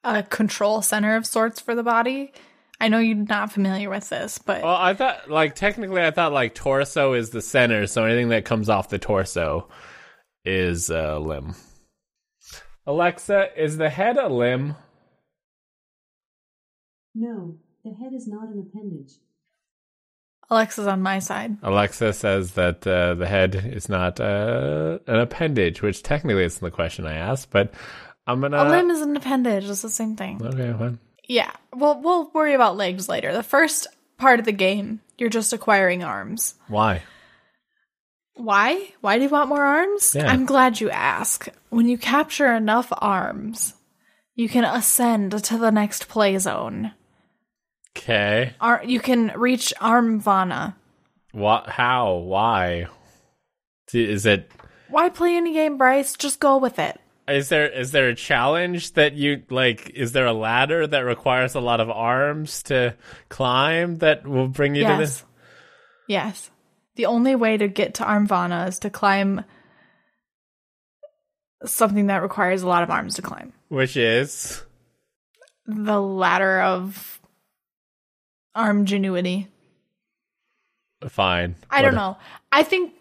[0.04, 2.32] a control center of sorts for the body.
[2.80, 6.34] I know you're not familiar with this, but Well, I thought like technically, I thought
[6.34, 9.68] like torso is the center, so anything that comes off the torso
[10.44, 11.56] is a limb.
[12.86, 14.76] Alexa, is the head a limb?
[17.16, 19.14] No, the head is not an appendage.
[20.50, 21.58] Alexa's on my side.
[21.64, 26.72] Alexa says that uh, the head is not uh, an appendage, which technically isn't the
[26.72, 27.74] question I asked, but
[28.28, 28.64] I'm gonna.
[28.64, 29.66] a limb is an appendage.
[29.70, 30.42] It's the same thing.
[30.44, 31.00] Okay, fine.
[31.28, 31.52] Yeah.
[31.74, 33.34] Well, we'll worry about legs later.
[33.34, 33.88] The first
[34.18, 36.56] part of the game, you're just acquiring arms.
[36.68, 37.02] Why?
[38.36, 38.90] Why?
[39.02, 40.14] Why do you want more arms?
[40.16, 40.30] Yeah.
[40.30, 41.48] I'm glad you ask.
[41.70, 43.74] When you capture enough arms,
[44.36, 46.92] you can ascend to the next play zone.
[47.98, 48.54] Okay.
[48.60, 50.76] Ar- you can reach Armvana.
[51.32, 51.68] What?
[51.68, 52.16] How?
[52.16, 52.88] Why?
[53.94, 54.52] Is it?
[54.90, 56.16] Why play any game, Bryce?
[56.16, 57.00] Just go with it.
[57.28, 59.90] Is there is there a challenge that you like?
[59.92, 62.96] Is there a ladder that requires a lot of arms to
[63.30, 65.24] climb that will bring you to this?
[66.08, 66.52] Yes.
[66.96, 69.44] The only way to get to Armvana is to climb
[71.66, 73.54] something that requires a lot of arms to climb.
[73.70, 74.64] Which is
[75.66, 77.15] The ladder of
[78.56, 79.48] armgenuity.
[81.08, 81.56] fine.
[81.70, 82.18] I don't know.
[82.52, 82.94] I think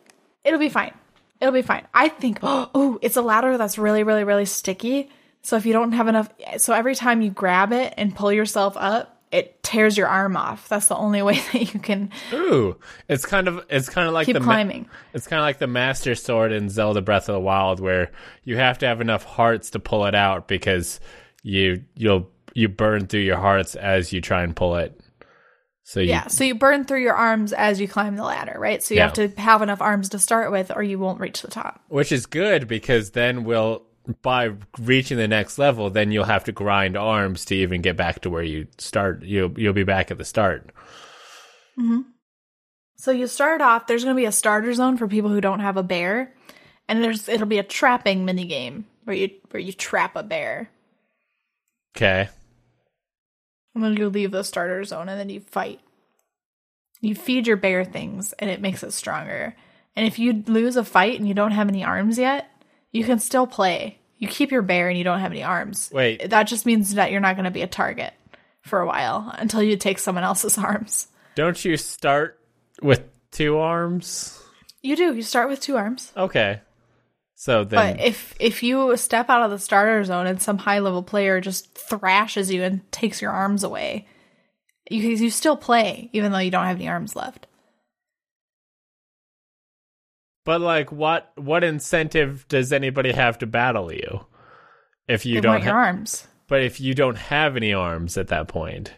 [0.45, 0.93] it'll be fine.
[1.41, 1.87] It'll be fine.
[1.95, 5.11] I think, oh, it's a ladder that's really, really, really sticky.
[5.43, 6.29] So if you don't have enough,
[6.59, 10.69] so every time you grab it and pull yourself up, it tears your arm off.
[10.69, 12.77] That's the only way that you can Ooh,
[13.09, 14.89] it's kind of it's kind of like keep the climbing.
[15.13, 18.13] it's kind of like the Master Sword in Zelda Breath of the Wild, where
[18.45, 21.01] you have to have enough hearts to pull it out because
[21.43, 24.99] you you'll you burn through your hearts as you try and pull it.
[25.87, 26.27] So you, Yeah.
[26.29, 28.83] So you burn through your arms as you climb the ladder, right?
[28.83, 29.05] So you Yeah.
[29.05, 31.83] have to have enough arms to start with, or you won't reach the top.
[31.89, 33.83] which is good because then we'll
[34.21, 38.21] by reaching the next level, then you'll have to grind arms to even get back
[38.21, 39.23] to where you start.
[39.23, 40.71] You'll you'll be back at the start.
[41.77, 42.01] Hmm.
[42.97, 43.87] So you start off.
[43.87, 46.35] There's going to be a starter zone for people who don't have a bear,
[46.89, 50.71] and there's it'll be a trapping mini game where you where you trap a bear.
[51.97, 52.29] Okay.
[53.75, 55.81] And then you leave the starter zone and then you fight.
[57.01, 59.55] You feed your bear things and it makes it stronger.
[59.97, 62.51] And if you lose a fight and you don't have any arms yet,
[62.93, 63.99] you can still play.
[64.19, 65.91] You keep your bear and you don't have any arms.
[65.93, 66.31] Wait.
[66.31, 68.15] That just means that you're not going to be a target
[68.63, 71.09] for a while until you take someone else's arms.
[71.35, 72.39] Don't you start
[72.81, 73.03] with
[73.33, 74.41] two arms?
[74.83, 75.15] You do.
[75.15, 76.13] You start with two arms.
[76.17, 76.61] Okay.
[77.37, 80.79] So then But if if you step out of the starter zone and some high
[80.79, 84.07] level player just thrashes you and takes your arms away,
[84.91, 87.47] you you still play even though you don't have any arms left.
[90.45, 94.27] But like, what what incentive does anybody have to battle you
[95.09, 95.65] if you They don't?
[95.65, 96.27] your arms.
[96.49, 98.93] but if you don't have any arms at that point,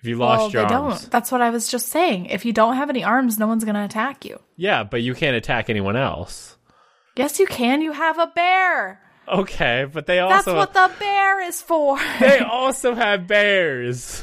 [0.00, 1.10] if you Well, lost your they arms, don't.
[1.10, 2.26] That's what I was just saying.
[2.26, 4.38] If you don't have any arms, no one's going to attack you.
[4.56, 6.56] yeah, but you can't attack anyone else.
[7.16, 7.82] Yes, you can.
[7.82, 9.00] You have a bear.
[9.28, 10.54] Okay, but they also.
[10.54, 11.98] That's what the bear is for.
[12.20, 14.22] they also have bears.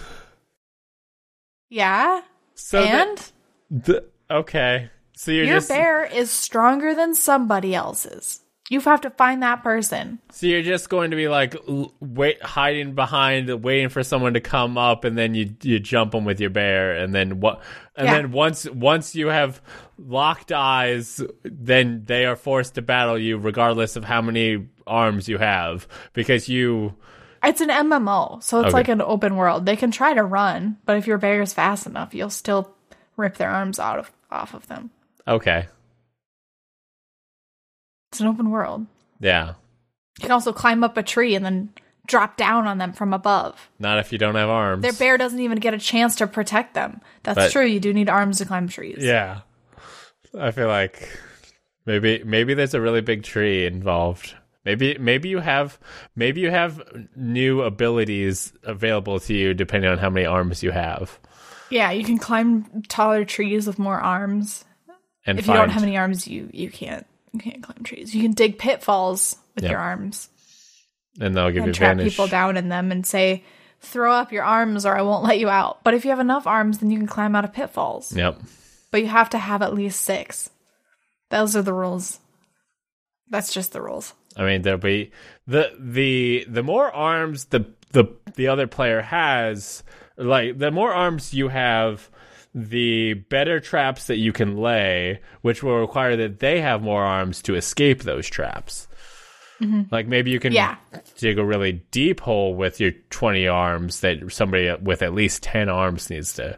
[1.70, 2.22] yeah.
[2.56, 3.32] So and
[3.72, 8.42] the, okay, so you're your just bear is stronger than somebody else's.
[8.70, 10.20] You have to find that person.
[10.32, 11.56] so you're just going to be like
[12.02, 16.26] wait hiding behind, waiting for someone to come up, and then you you jump them
[16.26, 17.62] with your bear, and then what?
[17.96, 18.16] And Yeah.
[18.18, 19.62] then once once you have
[20.08, 25.38] locked eyes, then they are forced to battle you, regardless of how many arms you
[25.38, 26.96] have, because you.
[27.44, 28.74] It's an MMO, so it's Okay.
[28.74, 29.66] like an open world.
[29.66, 32.74] They can try to run, but if your bear is fast enough, you'll still
[33.18, 34.90] rip their arms out of off of them.
[35.28, 35.68] Okay,
[38.12, 38.88] It's an open world.
[39.20, 39.50] yeah,
[40.18, 41.70] You can also climb up a tree and then
[42.08, 43.70] drop down on them from above.
[43.78, 44.82] not if you don't have arms.
[44.82, 47.02] Their bear doesn't even get a chance to protect them.
[47.24, 47.66] That's But- true.
[47.66, 48.98] You do need arms to climb trees.
[49.00, 49.42] Yeah.
[50.38, 51.10] I feel like
[51.86, 54.36] maybe maybe there's a really big tree involved.
[54.66, 55.80] Maybe maybe you have
[56.16, 56.82] maybe you have
[57.16, 61.18] new abilities available to you depending on how many arms you have.
[61.70, 64.66] Yeah, you can climb taller trees with more arms.
[65.26, 68.14] And If find, you don't have any arms, you you can't you can't climb trees.
[68.14, 69.72] You can dig pitfalls with Yep.
[69.72, 70.30] your arms
[71.20, 72.14] and they'll give you and trap advantage.
[72.14, 73.44] people down in them and say,
[73.82, 76.48] "Throw up your arms, or I won't let you out." But if you have enough
[76.48, 78.16] arms, then you can climb out of pitfalls.
[78.16, 78.40] Yep.
[78.92, 80.50] But you have to have at least six.
[81.30, 82.20] Those are the rules.
[83.30, 84.14] That's just the rules.
[84.36, 85.12] I mean there'll be
[85.48, 89.84] the the the more arms the the the other player has
[90.18, 92.10] like the more arms you have
[92.56, 97.42] the better traps that you can lay, which will require that they have more arms
[97.44, 98.88] to escape those traps.
[99.62, 99.84] Mm-hmm.
[99.92, 100.78] Like maybe you can Yeah.
[101.18, 105.70] dig a really deep hole with your 20 arms that somebody with at least 10
[105.70, 106.58] arms needs to.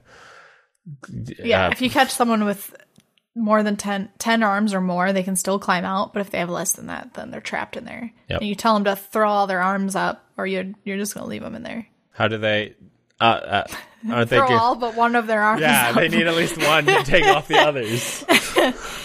[1.10, 2.76] Yeah, uh, if you catch someone with
[3.36, 6.14] more than 10, 10 arms or more, they can still climb out.
[6.14, 8.12] But if they have less than that, then they're trapped in there.
[8.30, 8.42] Yep.
[8.42, 11.24] And you tell them to throw all their arms up, or you're you're just going
[11.24, 11.88] to leave them in there.
[12.12, 12.76] How do they?
[13.20, 13.64] Uh,
[14.10, 14.38] uh, they?
[14.38, 15.62] Throw all but one of their arms.
[15.62, 15.96] yeah, up.
[15.96, 18.26] they need at least one to take off the others.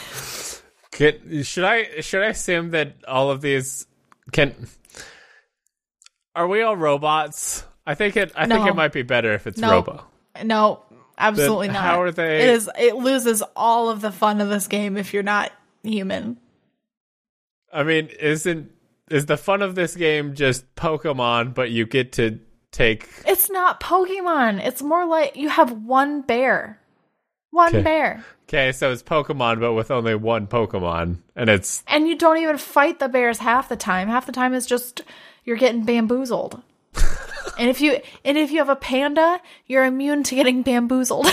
[0.93, 3.87] Can, should I should I assume that all of these
[4.33, 4.66] can?
[6.35, 7.64] Are we all robots?
[7.87, 8.33] I think it.
[8.35, 9.72] I think it might be better if it's No.
[9.72, 10.05] robo.
[10.43, 10.83] No,
[11.19, 11.83] absolutely not.
[11.83, 12.71] how are they- It is.
[12.79, 15.53] It loses all of the fun of this game if you're not
[15.83, 16.39] human.
[17.73, 18.71] I mean, isn't
[19.11, 22.41] is the fun of this game just Pokemon, but you get to
[22.73, 24.64] take It's not Pokemon.
[24.67, 26.81] It's more like you have one bear.
[27.51, 27.83] One Okay.
[27.83, 28.25] bear.
[28.49, 32.59] Okay, so it's Pokemon, but with only one Pokemon, and it's And you don't even
[32.59, 34.09] fight the bears half the time.
[34.09, 35.03] Half the time it's just
[35.45, 36.61] you're getting bamboozled.
[37.59, 41.26] and if you and if you have a panda, you're immune to getting bamboozled.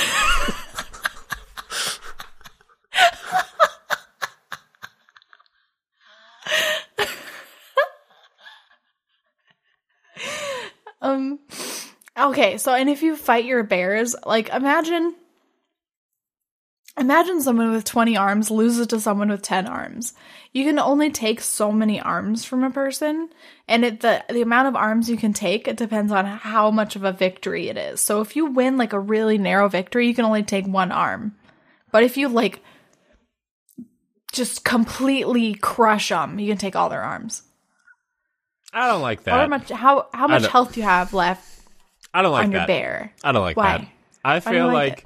[11.01, 11.39] um
[12.18, 15.16] okay, so and if you fight your bears, like imagine
[16.96, 20.14] Imagine someone with 20 arms loses to someone with 10 arms.
[20.52, 23.30] You can only take so many arms from a person,
[23.68, 26.96] and it, the the amount of arms you can take it depends on how much
[26.96, 28.00] of a victory it is.
[28.00, 31.36] So if you win like a really narrow victory, you can only take one arm.
[31.91, 32.62] But if you like
[34.32, 37.41] just completely crush them, you can take all their arms.
[38.72, 39.50] I don't like How that.
[39.50, 41.48] much how how much health do you have left
[42.14, 42.68] I don't like on your that.
[42.68, 43.14] bear?
[43.24, 43.78] I don't like Why?
[43.80, 43.88] that.
[44.24, 45.06] I feel like like, it?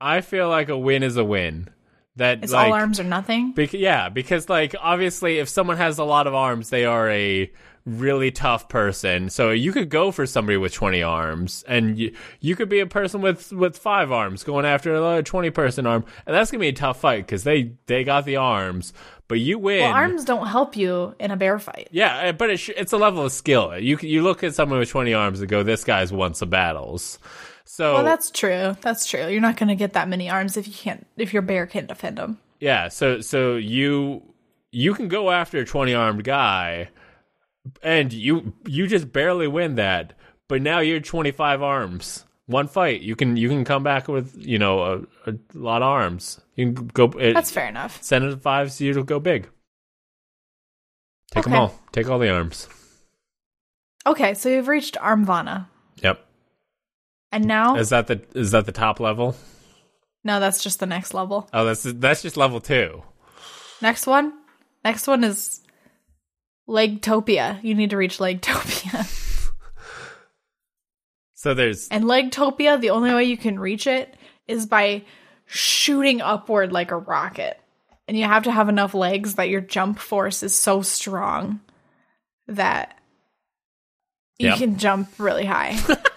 [0.00, 1.68] I feel like a win is a win.
[2.16, 3.52] That It's like all arms or nothing.
[3.52, 7.50] bec- yeah, because like obviously if someone has a lot of arms, they are a
[7.86, 9.30] really tough person.
[9.30, 12.86] So you could go for somebody with 20 arms and you, you could be a
[12.86, 16.04] person with with 5 arms going after another 20 person arm.
[16.26, 18.92] And that's going to be a tough fight cuz they they got the arms,
[19.28, 19.80] but you win.
[19.82, 21.88] Well, arms don't help you in a bear fight.
[21.92, 23.78] Yeah, uh, but it sh- it's a level of skill.
[23.78, 27.18] You you look at someone with 20 arms and go this guy's won some battles.
[27.72, 28.76] So Well, that's true.
[28.80, 29.28] That's true.
[29.28, 31.86] You're not going to get that many arms if you can't if your bear can't
[31.86, 32.40] defend them.
[32.58, 34.22] Yeah, so so you
[34.72, 36.88] you can go after a 20 armed guy
[37.80, 40.14] and you you just barely win that,
[40.48, 42.24] but now you're 25 arms.
[42.46, 45.86] One fight, you can you can come back with, you know, a, a lot of
[45.86, 46.40] arms.
[46.56, 48.02] You can go it, That's fair enough.
[48.02, 49.48] send it to 5 so you'll go big.
[51.30, 51.74] Take them all.
[51.92, 52.66] Take all the arms.
[54.04, 55.66] Okay, so you've reached Armvana.
[57.32, 59.36] And now Is that the is that the top level?
[60.24, 61.48] no, that's just the next level.
[61.52, 63.02] Oh, that's that's just level 2.
[63.82, 64.32] Next one,
[64.84, 65.60] next one is
[66.68, 67.62] Legtopia.
[67.64, 69.06] You need to reach Legtopia,
[71.34, 72.78] So there's and Legtopia.
[72.80, 74.14] The only way you can reach it
[74.46, 75.02] is by
[75.46, 77.58] shooting upward like a rocket,
[78.06, 81.60] and you have to have enough legs that your jump force is so strong
[82.46, 82.98] that
[84.38, 84.58] you Yep.
[84.58, 85.78] can jump really high.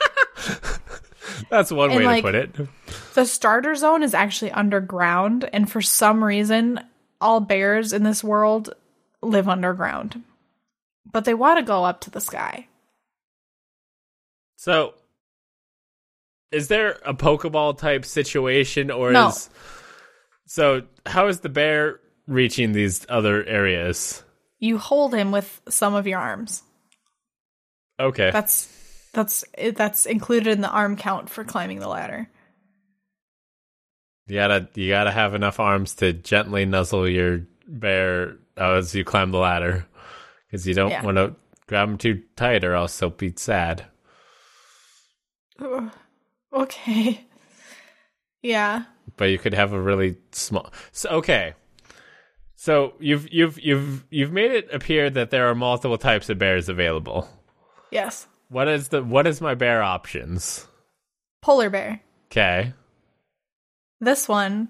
[1.54, 2.68] that's one And, way like- to put it.
[3.14, 6.80] The starter zone is actually underground, and for some reason,
[7.22, 8.74] all bears in this world
[9.22, 10.24] live underground.
[11.12, 12.68] But they want to go up to the sky.
[14.56, 14.96] So,
[16.52, 19.28] is there a Pokeball type situation, or No.
[19.30, 19.50] is
[20.48, 20.84] so?
[21.06, 24.24] How is the bear reaching these other areas?
[24.60, 26.64] You hold him with some of your arms.
[28.00, 28.66] Okay, That's
[29.14, 29.44] that's
[29.76, 32.28] that's included in the arm count for climbing the ladder.
[34.28, 39.32] you gotta you gotta have enough arms to gently nuzzle your bear as you climb
[39.32, 39.86] the ladder,
[40.48, 41.04] because you don't Yeah.
[41.04, 41.36] want to
[41.68, 43.86] grab him too tight, or else he'll be sad.
[46.54, 47.26] Okay.
[48.46, 48.84] Yeah.
[49.16, 50.70] But you could have a really small.
[50.92, 51.54] So okay.
[52.58, 56.68] So you've you've you've you've made it appear that there are multiple types of bears
[56.68, 57.30] available.
[57.90, 58.28] Yes.
[58.54, 60.68] What is the what is my bear options?
[61.42, 62.02] Polar bear.
[62.28, 62.74] Okay.
[64.00, 64.70] This one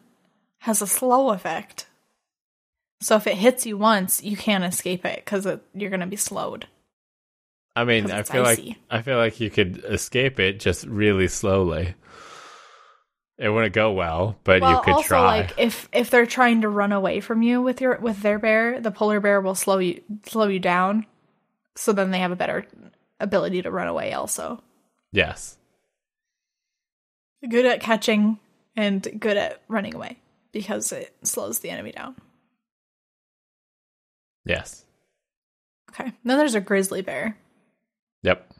[0.59, 1.87] has a slow effect.
[3.01, 6.15] So if it hits you once, you can't escape it because you're going to be
[6.15, 6.67] slowed.
[7.75, 8.67] I mean, I feel icy.
[8.67, 11.95] like I feel like you could escape it just really slowly.
[13.37, 15.39] It wouldn't go well, but well, you could also try.
[15.39, 18.79] like if if they're trying to run away from you with your with their bear,
[18.79, 21.05] the polar bear will slow you slow you down.
[21.75, 22.65] So then they have a better
[23.23, 24.13] ability to run away.
[24.13, 24.61] Also,
[25.11, 25.57] yes.
[27.49, 28.37] good at catching
[28.75, 30.19] and good at running away
[30.51, 32.15] because it slows the enemy down.
[34.45, 34.83] Yes.
[35.89, 36.11] Okay.
[36.23, 37.37] Then there's a grizzly bear.
[38.23, 38.51] Yep.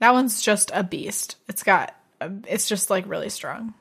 [0.00, 1.36] That one's just a beast.
[1.48, 3.74] It's got, um, it's just like really strong.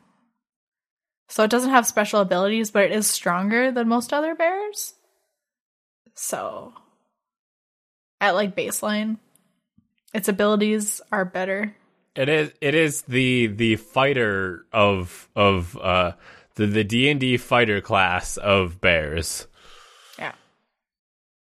[1.30, 4.94] So it doesn't have special abilities, but it is stronger than most other bears.
[6.16, 6.74] So
[8.22, 9.18] at like baseline,
[10.14, 11.76] its abilities are better.
[12.16, 16.14] It is it is the the fighter of of uh
[16.56, 19.48] the the D&D fighter class of bears.
[20.20, 20.34] Yeah.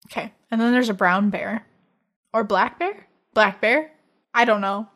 [0.07, 0.33] Okay.
[0.51, 1.67] And then there's a brown bear.
[2.33, 3.07] Or black bear?
[3.35, 3.91] Black bear?
[4.33, 4.89] I don't know.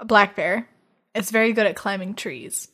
[0.00, 0.68] A black bear.
[1.14, 2.68] It's very good at climbing trees.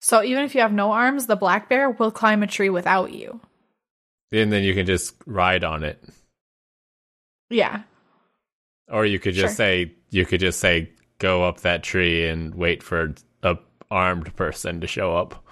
[0.00, 3.12] So even if you have no arms, the black bear will climb a tree without
[3.12, 3.40] you.
[4.30, 6.02] And then you can just ride on it.
[7.50, 7.82] Yeah.
[8.88, 9.56] Or you could just Sure.
[9.56, 13.56] say you could just say go up that tree and wait for a
[13.90, 15.44] armed person to show up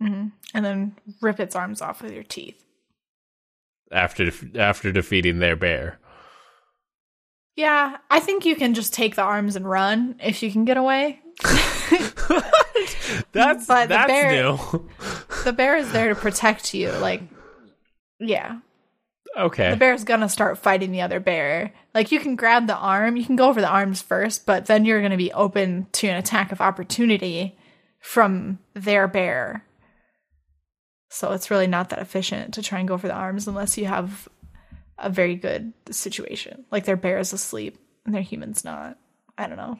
[0.00, 2.62] hmm And then rip its arms off with your teeth.
[3.92, 5.98] after after defeating their bear.
[7.56, 10.76] Yeah, I think you can just take the arms and run if you can get
[10.78, 11.20] away.
[13.32, 14.88] That's But the that's bear- new.
[15.44, 16.90] The bear is there to protect you.
[16.92, 17.22] Like,
[18.18, 18.58] yeah.
[19.36, 19.70] Okay.
[19.70, 21.72] the bear's gonna start fighting the other bear.
[21.94, 24.84] Like you can grab the arm, you can go for the arms first, but then
[24.84, 27.56] you're gonna be open to an attack of opportunity
[28.00, 29.64] from their bear.
[31.10, 33.86] So it's really not that efficient to try and go for the arms unless you
[33.86, 34.28] have
[34.96, 36.64] a very good situation.
[36.70, 38.96] Like their bear is asleep and their human's not.
[39.36, 39.78] I don't know.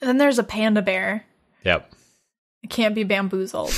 [0.00, 1.24] And then there's a panda bear.
[1.64, 1.92] Yep.
[2.62, 3.72] It can't be bamboozled.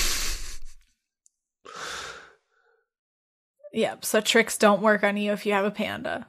[3.75, 6.27] Yep, so tricks don't work on you if you have a panda.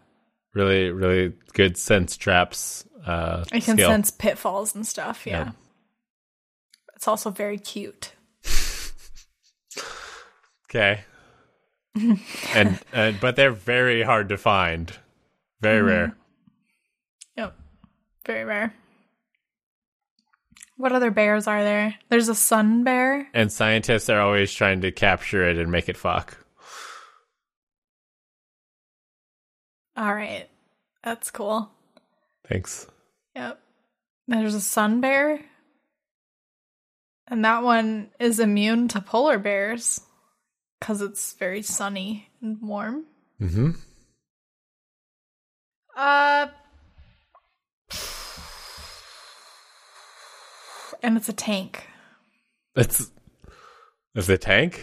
[0.53, 3.89] Really really good sense traps uh It can skill.
[3.89, 5.45] sense pitfalls and stuff, yeah.
[5.45, 5.51] Yeah.
[6.95, 8.13] It's also very cute.
[10.69, 11.01] Okay.
[12.53, 14.91] and and but they're very hard to find.
[15.61, 15.87] Very Mm-hmm.
[15.87, 16.17] rare.
[17.37, 17.55] Yep.
[18.25, 18.73] Very rare.
[20.77, 21.95] What other bears are there?
[22.09, 23.29] There's a sun bear.
[23.33, 26.37] And scientists are always trying to capture it and make it fuck.
[29.97, 30.47] All right.
[31.03, 31.71] That's cool.
[32.47, 32.87] Thanks.
[33.35, 33.59] Yep.
[34.27, 35.39] There's a sun bear.
[37.27, 40.01] And that one is immune to polar bears
[40.79, 43.05] because it's very sunny and warm.
[43.41, 43.71] Mm-hmm.
[45.97, 46.47] Uh,
[51.01, 51.87] and it's a tank.
[52.75, 53.11] It's
[54.13, 54.81] it's a tank?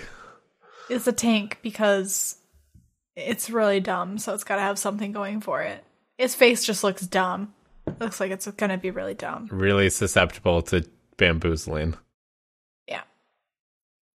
[0.88, 2.36] It's a tank because
[3.16, 5.84] it's really dumb, so it's got to have something going for it.
[6.18, 7.54] Its face just looks dumb.
[7.86, 9.48] It looks like it's gonna be really dumb.
[9.50, 10.84] Really susceptible to
[11.16, 11.96] bamboozling.
[12.86, 13.02] Yeah.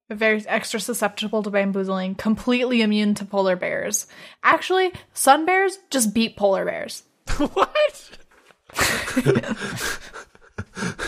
[0.09, 4.07] Very extra susceptible to bamboozling, completely immune to polar bears.
[4.41, 7.03] Actually, sun bears just beat polar bears.
[7.37, 8.09] what?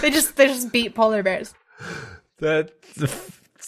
[0.01, 1.53] They just they just beat polar bears.
[2.39, 2.71] That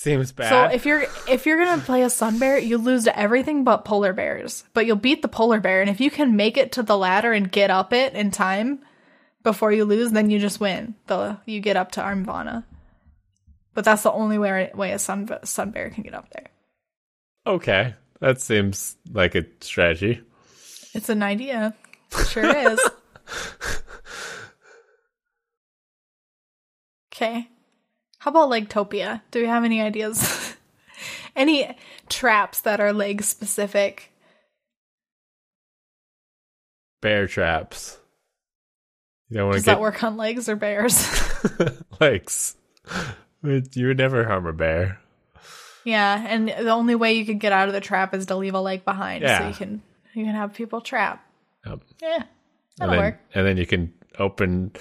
[0.01, 0.49] seems bad.
[0.49, 3.85] So if you're if you're gonna play a sun bear, you lose to everything but
[3.85, 4.63] polar bears.
[4.73, 7.31] But you'll beat the polar bear, and if you can make it to the ladder
[7.31, 8.79] and get up it in time
[9.43, 10.95] before you lose, then you just win.
[11.07, 12.63] The you get up to Armvana.
[13.73, 16.47] But that's the only way way a sun sun bear can get up there.
[17.45, 17.95] okay.
[18.19, 20.21] That seems like a strategy.
[20.93, 21.73] It's an idea.
[22.11, 22.79] It sure is.
[27.13, 27.47] Okay.
[28.21, 29.21] How about Legtopia?
[29.31, 30.55] Do we have any ideas?
[31.35, 31.75] any
[32.07, 34.11] traps that are leg specific?
[37.01, 37.97] Bear traps.
[39.27, 41.03] You don't want Does to get that work on legs or bears?
[41.99, 42.55] legs.
[43.41, 44.99] You would never harm a bear.
[45.83, 48.53] yeah, and the only way you could get out of the trap is to leave
[48.53, 49.81] a leg behind, so you can
[50.13, 51.25] you can have people trap.
[51.65, 51.79] Yep.
[51.99, 52.23] Yeah,
[52.77, 53.19] that'll then, work.
[53.33, 54.73] And then you can open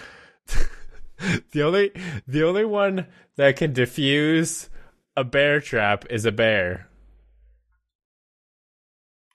[1.52, 1.92] the only
[2.26, 3.06] the only one
[3.36, 4.68] that can defuse
[5.16, 6.88] a bear trap is a bear.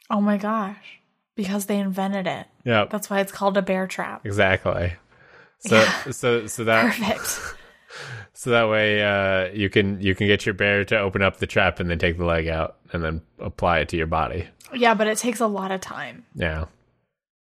[0.09, 0.99] Oh my gosh,
[1.35, 2.47] because they invented it.
[2.63, 2.89] Yep.
[2.89, 4.25] That's why it's called a bear trap.
[4.25, 4.93] Exactly.
[5.59, 7.39] So so so that Perfect.
[8.33, 11.47] so that way uh, you can you can get your bear to open up the
[11.47, 14.47] trap and then take the leg out and then apply it to your body.
[14.75, 16.23] yeah, but it takes a lot of time.
[16.35, 16.65] Yeah.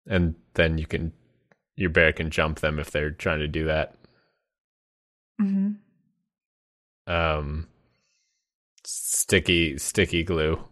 [0.06, 1.12] And then you can
[1.76, 3.96] your bear can jump them if they're trying to do that.
[5.40, 5.80] Hmm
[7.08, 7.68] Um
[8.86, 10.64] sticky sticky glue.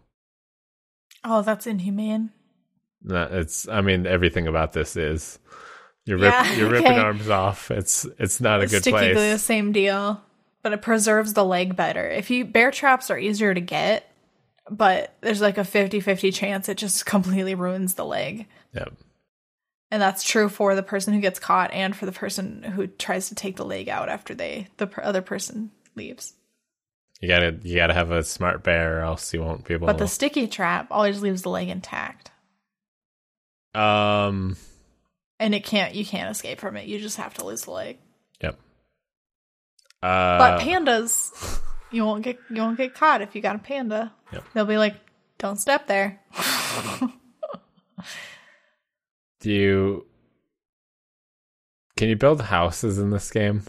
[1.24, 2.30] Oh, that's inhumane.
[3.02, 5.38] No, it's I mean everything about this is
[6.04, 6.98] You're rip, Yeah, you're ripping okay.
[6.98, 7.70] arms off.
[7.70, 9.16] It's it's not a good sticking place.
[9.32, 10.22] the same deal,
[10.62, 12.08] but it preserves the leg better.
[12.08, 14.10] If you bear traps are easier to get,
[14.70, 18.46] but there's like a 50-50 chance it just completely ruins the leg.
[18.74, 18.92] Yep.
[19.90, 23.28] And that's true for the person who gets caught and for the person who tries
[23.28, 26.34] to take the leg out after they the other person leaves.
[27.20, 29.86] You gotta you gotta have a smart bear, or else you won't be able.
[29.86, 32.30] But the sticky trap always leaves the leg intact.
[33.74, 34.56] um.
[35.38, 36.86] And it can't you can't escape from it.
[36.88, 37.98] You just have to lose the leg.
[38.40, 38.58] Yep.
[40.02, 41.60] Uh, But pandas,
[41.90, 44.12] you won't get you won't get caught if you got a panda.
[44.32, 44.44] Yep.
[44.54, 44.96] They'll be like,
[45.38, 46.20] "Don't step there."
[49.40, 50.06] do you
[51.96, 53.62] can you build houses in this game?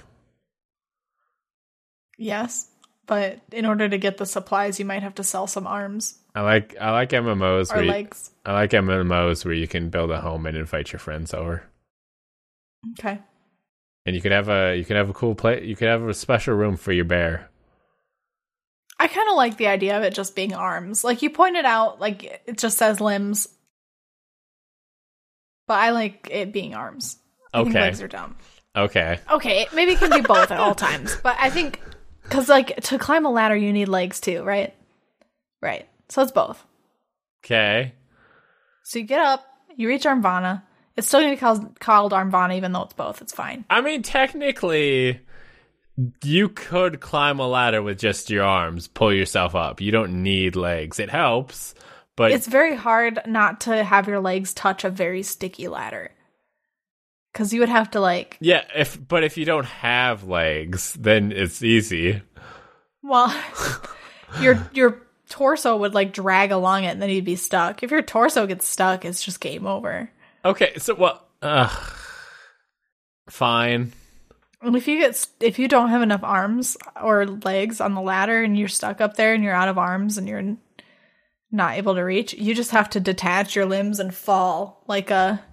[2.18, 2.70] yes,
[3.06, 6.42] but in order to get the supplies, you might have to sell some arms I
[6.42, 8.30] like I like MMOs or where you, legs.
[8.46, 11.64] I like MMOs where you can build a home and invite your friends over.
[12.92, 13.20] Okay.
[14.06, 16.14] And you could have a you could have a cool play you could have a
[16.14, 17.50] special room for your bear.
[19.00, 21.04] I kind of like the idea of it just being arms.
[21.04, 23.48] Like you pointed out, like it just says limbs.
[25.68, 27.18] But I like it being arms.
[27.54, 27.82] I think Okay.
[27.82, 28.36] legs are dumb.
[28.76, 29.20] Okay.
[29.32, 31.16] Okay, maybe it can be both at all times.
[31.24, 31.82] But I think
[32.24, 34.74] because like to climb a ladder, you need legs too, right?
[35.62, 35.88] Right.
[36.10, 36.64] So it's both.
[37.44, 37.94] Okay.
[38.84, 39.46] So you get up,
[39.76, 40.64] you reach Armvana.
[40.96, 43.22] It's still gonna be called, called Armvana, even though it's both.
[43.22, 43.66] It's fine.
[43.70, 45.20] I mean technically
[46.24, 49.82] you could climb a ladder with just your arms, pull yourself up.
[49.82, 51.00] You don't need legs.
[51.00, 51.74] It helps,
[52.18, 56.12] but It's very hard not to have your legs touch a very sticky ladder.
[57.34, 61.32] Cause you would have to like yeah, if but if you don't have legs, then
[61.32, 62.24] it's easy.
[63.04, 63.34] Well,
[64.42, 67.84] your your torso would like drag along it, and then you'd be stuck.
[67.84, 70.10] If your torso gets stuck, it's just game over.
[70.44, 71.94] Okay, so well, ugh.
[73.30, 73.92] Fine.
[74.62, 78.42] And if you get if you don't have enough arms or legs on the ladder,
[78.42, 80.58] and you're stuck up there, and you're out of arms, and you're
[81.52, 85.44] not able to reach, you just have to detach your limbs and fall like a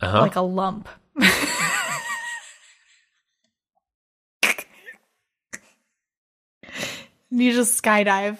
[0.00, 0.20] Uh-huh.
[0.20, 0.88] like a lump.
[7.30, 8.38] you just skydive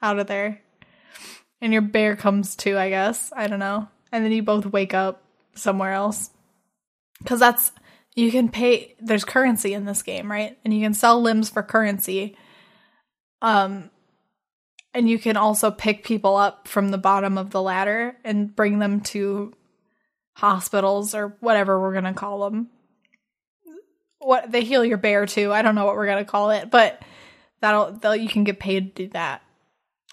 [0.00, 0.60] out of there.
[1.60, 3.32] And your bear comes too, I guess.
[3.34, 3.88] I don't know.
[4.10, 5.22] And then you both wake up
[5.54, 6.30] somewhere else.
[7.24, 7.70] Cuz that's
[8.14, 10.58] you can pay there's currency in this game, right?
[10.64, 12.36] And you can sell limbs for currency.
[13.40, 13.90] Um
[14.94, 18.78] and you can also pick people up from the bottom of the ladder and bring
[18.78, 19.52] them to
[20.34, 22.68] hospitals or whatever we're gonna call them.
[24.18, 25.52] What they heal your bear too.
[25.52, 27.02] I don't know what we're gonna call it, but
[27.60, 29.42] that'll they'll, you can get paid to do that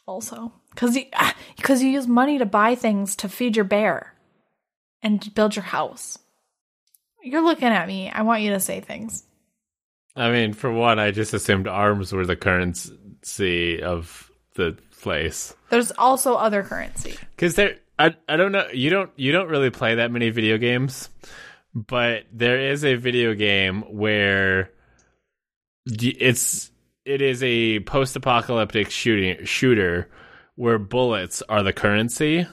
[0.07, 4.13] also because you ah, because you use money to buy things to feed your bear
[5.01, 6.17] and build your house.
[7.21, 8.09] You're looking at me.
[8.09, 9.23] I want you to say things.
[10.15, 14.28] I mean, for one, I just assumed arms were the currency of
[14.60, 15.55] the place.
[15.70, 17.16] There's also other currency.
[17.36, 18.68] Because there, I, I don't know.
[18.74, 21.10] You don't, you don't really play that many video games,
[21.74, 24.72] but there is a video game where
[25.86, 26.69] it's,
[27.06, 30.10] it is a post-apocalyptic shooting shooter
[30.56, 32.45] where bullets are the currency.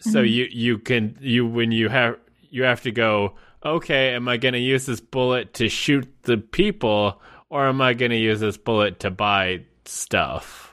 [0.00, 0.26] So mm-hmm.
[0.26, 2.18] you, you can, you when you have,
[2.50, 3.34] you have to go.
[3.64, 7.20] Okay, am I going to use this bullet to shoot the people,
[7.50, 10.67] or am I going to use this bullet to buy stuff?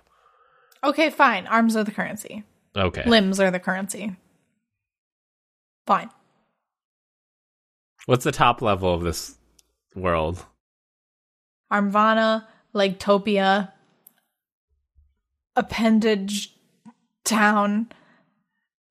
[0.85, 1.47] Okay, fine.
[1.47, 2.43] Arms are the currency.
[2.77, 3.03] Okay.
[3.09, 4.15] Limbs are the currency.
[5.87, 6.11] Fine.
[8.05, 9.35] What's the top level of this
[9.95, 10.45] world?
[11.73, 12.45] Armvana,
[12.75, 13.71] Legtopia,
[15.55, 16.53] Appendage
[17.23, 17.89] Town.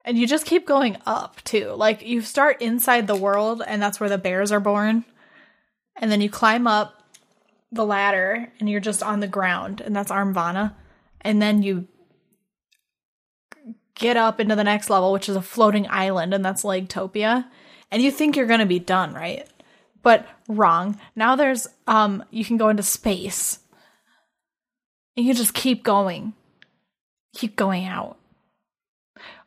[0.05, 1.71] And you just keep going up too.
[1.77, 5.05] Like you start inside the world, and that's where the bears are born.
[5.97, 7.03] And then you climb up
[7.71, 10.75] the ladder, and you're just on the ground, and that's Armvana.
[11.25, 11.89] And then you
[13.95, 17.47] get up into the next level, which is a floating island, and that's Legtopia.
[17.91, 19.49] And you think you're gonna be done, right?
[20.03, 21.01] But wrong.
[21.17, 23.61] Now there's um you can go into space.
[25.17, 26.35] And you just keep going.
[27.35, 28.19] Keep going out.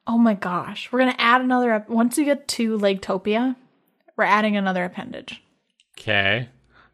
[0.07, 0.91] Oh my gosh.
[0.91, 3.55] We're gonna add another once you get to Legtopia,
[4.15, 5.43] we're adding another appendage.
[5.99, 6.49] Okay.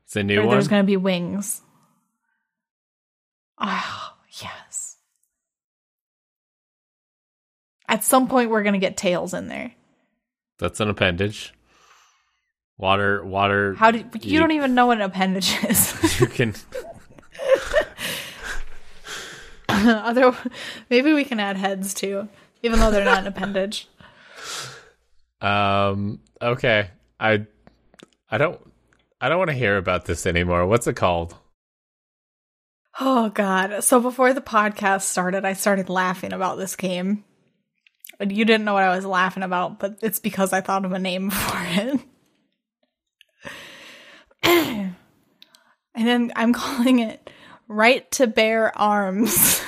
[0.05, 0.49] It's a new one.
[0.49, 1.61] There's gonna be wings.
[3.59, 4.62] Oh, yes.
[7.93, 9.71] At some point we're gonna get tails in there.
[10.57, 11.53] That's an appendage.
[12.79, 13.75] Water, water.
[13.75, 15.93] How do you, You- don't even know what an appendage is?
[16.19, 16.55] you can?
[19.69, 20.35] Other,
[20.89, 22.27] maybe we can add heads too,
[22.63, 23.87] even though they're not an appendage.
[25.41, 26.89] Um, Okay.
[27.19, 27.45] I
[28.29, 28.59] I don't
[29.21, 30.65] I don't want to hear about this anymore.
[30.65, 31.35] What's it called?
[32.99, 33.83] Oh god.
[33.83, 37.23] So before the podcast started, I started laughing about this game.
[38.19, 40.99] You didn't know what I was laughing about, but it's because I thought of a
[40.99, 41.99] name for it.
[44.43, 44.95] and
[45.95, 47.29] then I'm calling it
[47.67, 49.61] Right to Bear Arms.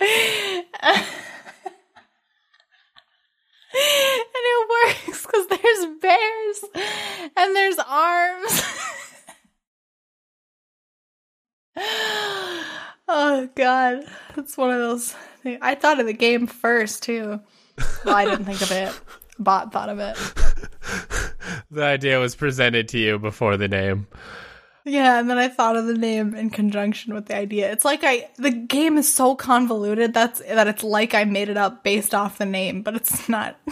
[0.00, 0.64] and
[4.34, 6.64] it works because there's bears
[7.36, 8.62] and there's arms.
[13.46, 14.04] Oh god,
[14.36, 15.14] it's one of those.
[15.42, 15.58] Things.
[15.62, 17.40] I thought of the game first too.
[18.04, 19.00] Well, I didn't think of it.
[19.38, 20.16] Bot thought of it.
[21.70, 24.06] the idea was presented to you before the name.
[24.84, 27.70] Yeah, and then I thought of the name in conjunction with the idea.
[27.70, 31.56] It's like I the game is so convoluted that's that it's like I made it
[31.56, 33.58] up based off the name, but it's not.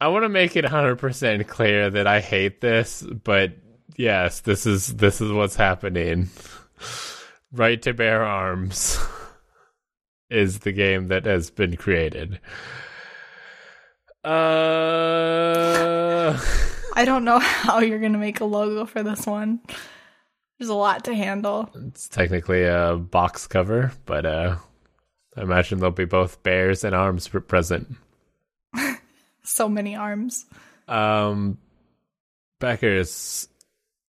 [0.00, 3.52] I want to make it 100% clear that I hate this, but
[3.96, 6.30] yes, this is this is what's happening.
[7.54, 8.98] Right to bear arms
[10.30, 12.40] is the game that has been created.
[14.24, 15.44] Uh
[16.96, 19.60] I don't know how you're going to make a logo for this one.
[20.58, 21.68] There's a lot to handle.
[21.74, 24.56] It's technically a box cover, but uh,
[25.36, 27.96] I imagine there'll be both bears and arms present.
[29.42, 30.46] so many arms.
[30.86, 31.58] Um,
[32.60, 33.48] Beckers,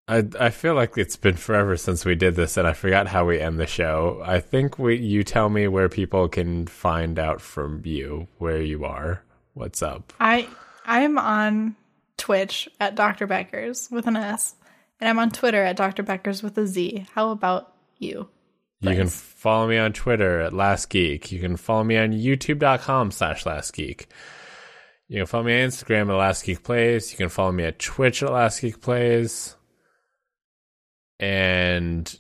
[0.08, 3.26] I I feel like it's been forever since we did this, and I forgot how
[3.26, 4.22] we end the show.
[4.24, 8.86] I think we you tell me where people can find out from you where you
[8.86, 9.24] are.
[9.54, 10.14] What's up?
[10.20, 10.48] I
[10.86, 11.76] I'm on
[12.18, 13.28] Twitch at Dr.
[13.28, 14.56] Beckers with an S,
[15.00, 16.04] and I'm on Twitter at Dr.
[16.04, 17.08] Beckers with a Z.
[17.14, 18.30] How about you?
[18.82, 21.32] You can follow me on Twitter at Last Geek.
[21.32, 24.08] You can follow me on YouTube.com slash Last Geek.
[25.08, 27.12] You can follow me on Instagram at Last Geek Plays.
[27.12, 29.56] You can follow me at Twitch at Last Geek Plays.
[31.20, 32.20] And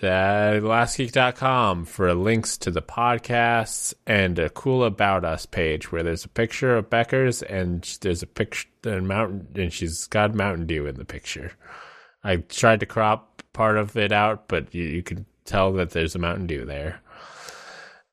[0.00, 6.24] that lastgeek.com for links to the podcasts and a cool about us page where there's
[6.24, 10.86] a picture of Beckers and there's a picture and mountain and she's got Mountain Dew
[10.86, 11.52] in the picture.
[12.24, 16.14] I tried to crop part of it out, but you, you can tell that there's
[16.14, 17.00] a Mountain Dew there.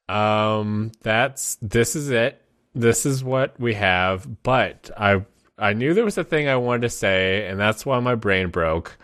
[0.10, 2.42] Um, that's this is it.
[2.74, 4.44] This is what we have.
[4.44, 5.26] But I
[5.58, 8.50] I knew there was a thing I wanted to say, and that's why my brain
[8.50, 8.98] broke.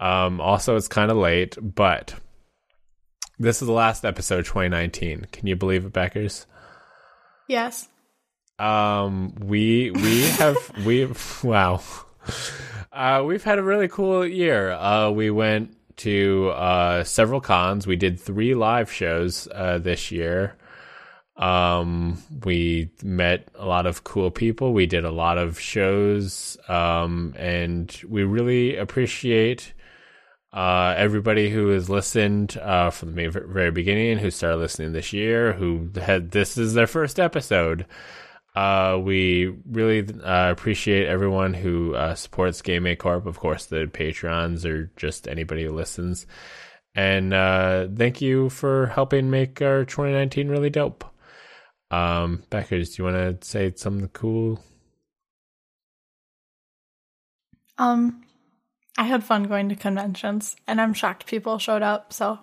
[0.00, 2.14] Um, also, it's kind of late, but
[3.38, 5.28] this is the last episode, 2019.
[5.30, 6.46] Can you believe it, Beckers?
[7.46, 7.88] Yes.
[8.58, 11.08] Um, we we have we
[11.42, 11.82] wow.
[12.92, 14.72] Uh, we've had a really cool year.
[14.72, 17.86] Uh, we went to uh, several cons.
[17.86, 20.56] We did three live shows uh, this year.
[21.36, 24.72] Um, we met a lot of cool people.
[24.74, 29.72] We did a lot of shows, um, and we really appreciate
[30.52, 35.52] uh, everybody who has listened uh, from the very beginning, who started listening this year,
[35.52, 37.86] who had this is their first episode.
[38.54, 43.26] Uh, we really uh, appreciate everyone who uh, supports Game A Corp.
[43.26, 46.26] Of course, the Patreons or just anybody who listens.
[46.96, 51.04] And uh, thank you for helping make our 2019 really dope.
[51.92, 54.60] Um, Beckers, do you want to say something cool?
[57.78, 58.22] Um,
[59.00, 62.12] I had fun going to conventions, and I'm shocked people showed up.
[62.12, 62.38] So,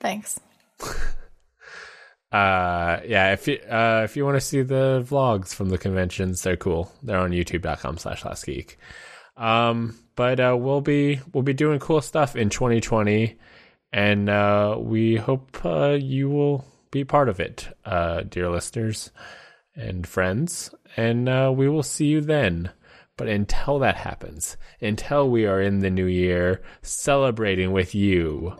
[0.00, 0.40] thanks.
[2.32, 3.34] uh, yeah.
[3.34, 6.90] If you uh, if you want to see the vlogs from the conventions, they're cool.
[7.02, 8.78] They're on YouTube.com/slash Last Geek.
[9.36, 13.36] Um, but uh, we'll be we'll be doing cool stuff in 2020,
[13.92, 19.10] and uh, we hope uh, you will be part of it, uh, dear listeners
[19.76, 20.74] and friends.
[20.96, 22.70] And uh, we will see you then.
[23.22, 28.52] But until that happens, until we are in the new year celebrating with you,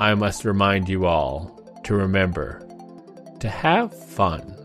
[0.00, 2.60] I must remind you all to remember
[3.38, 4.57] to have fun.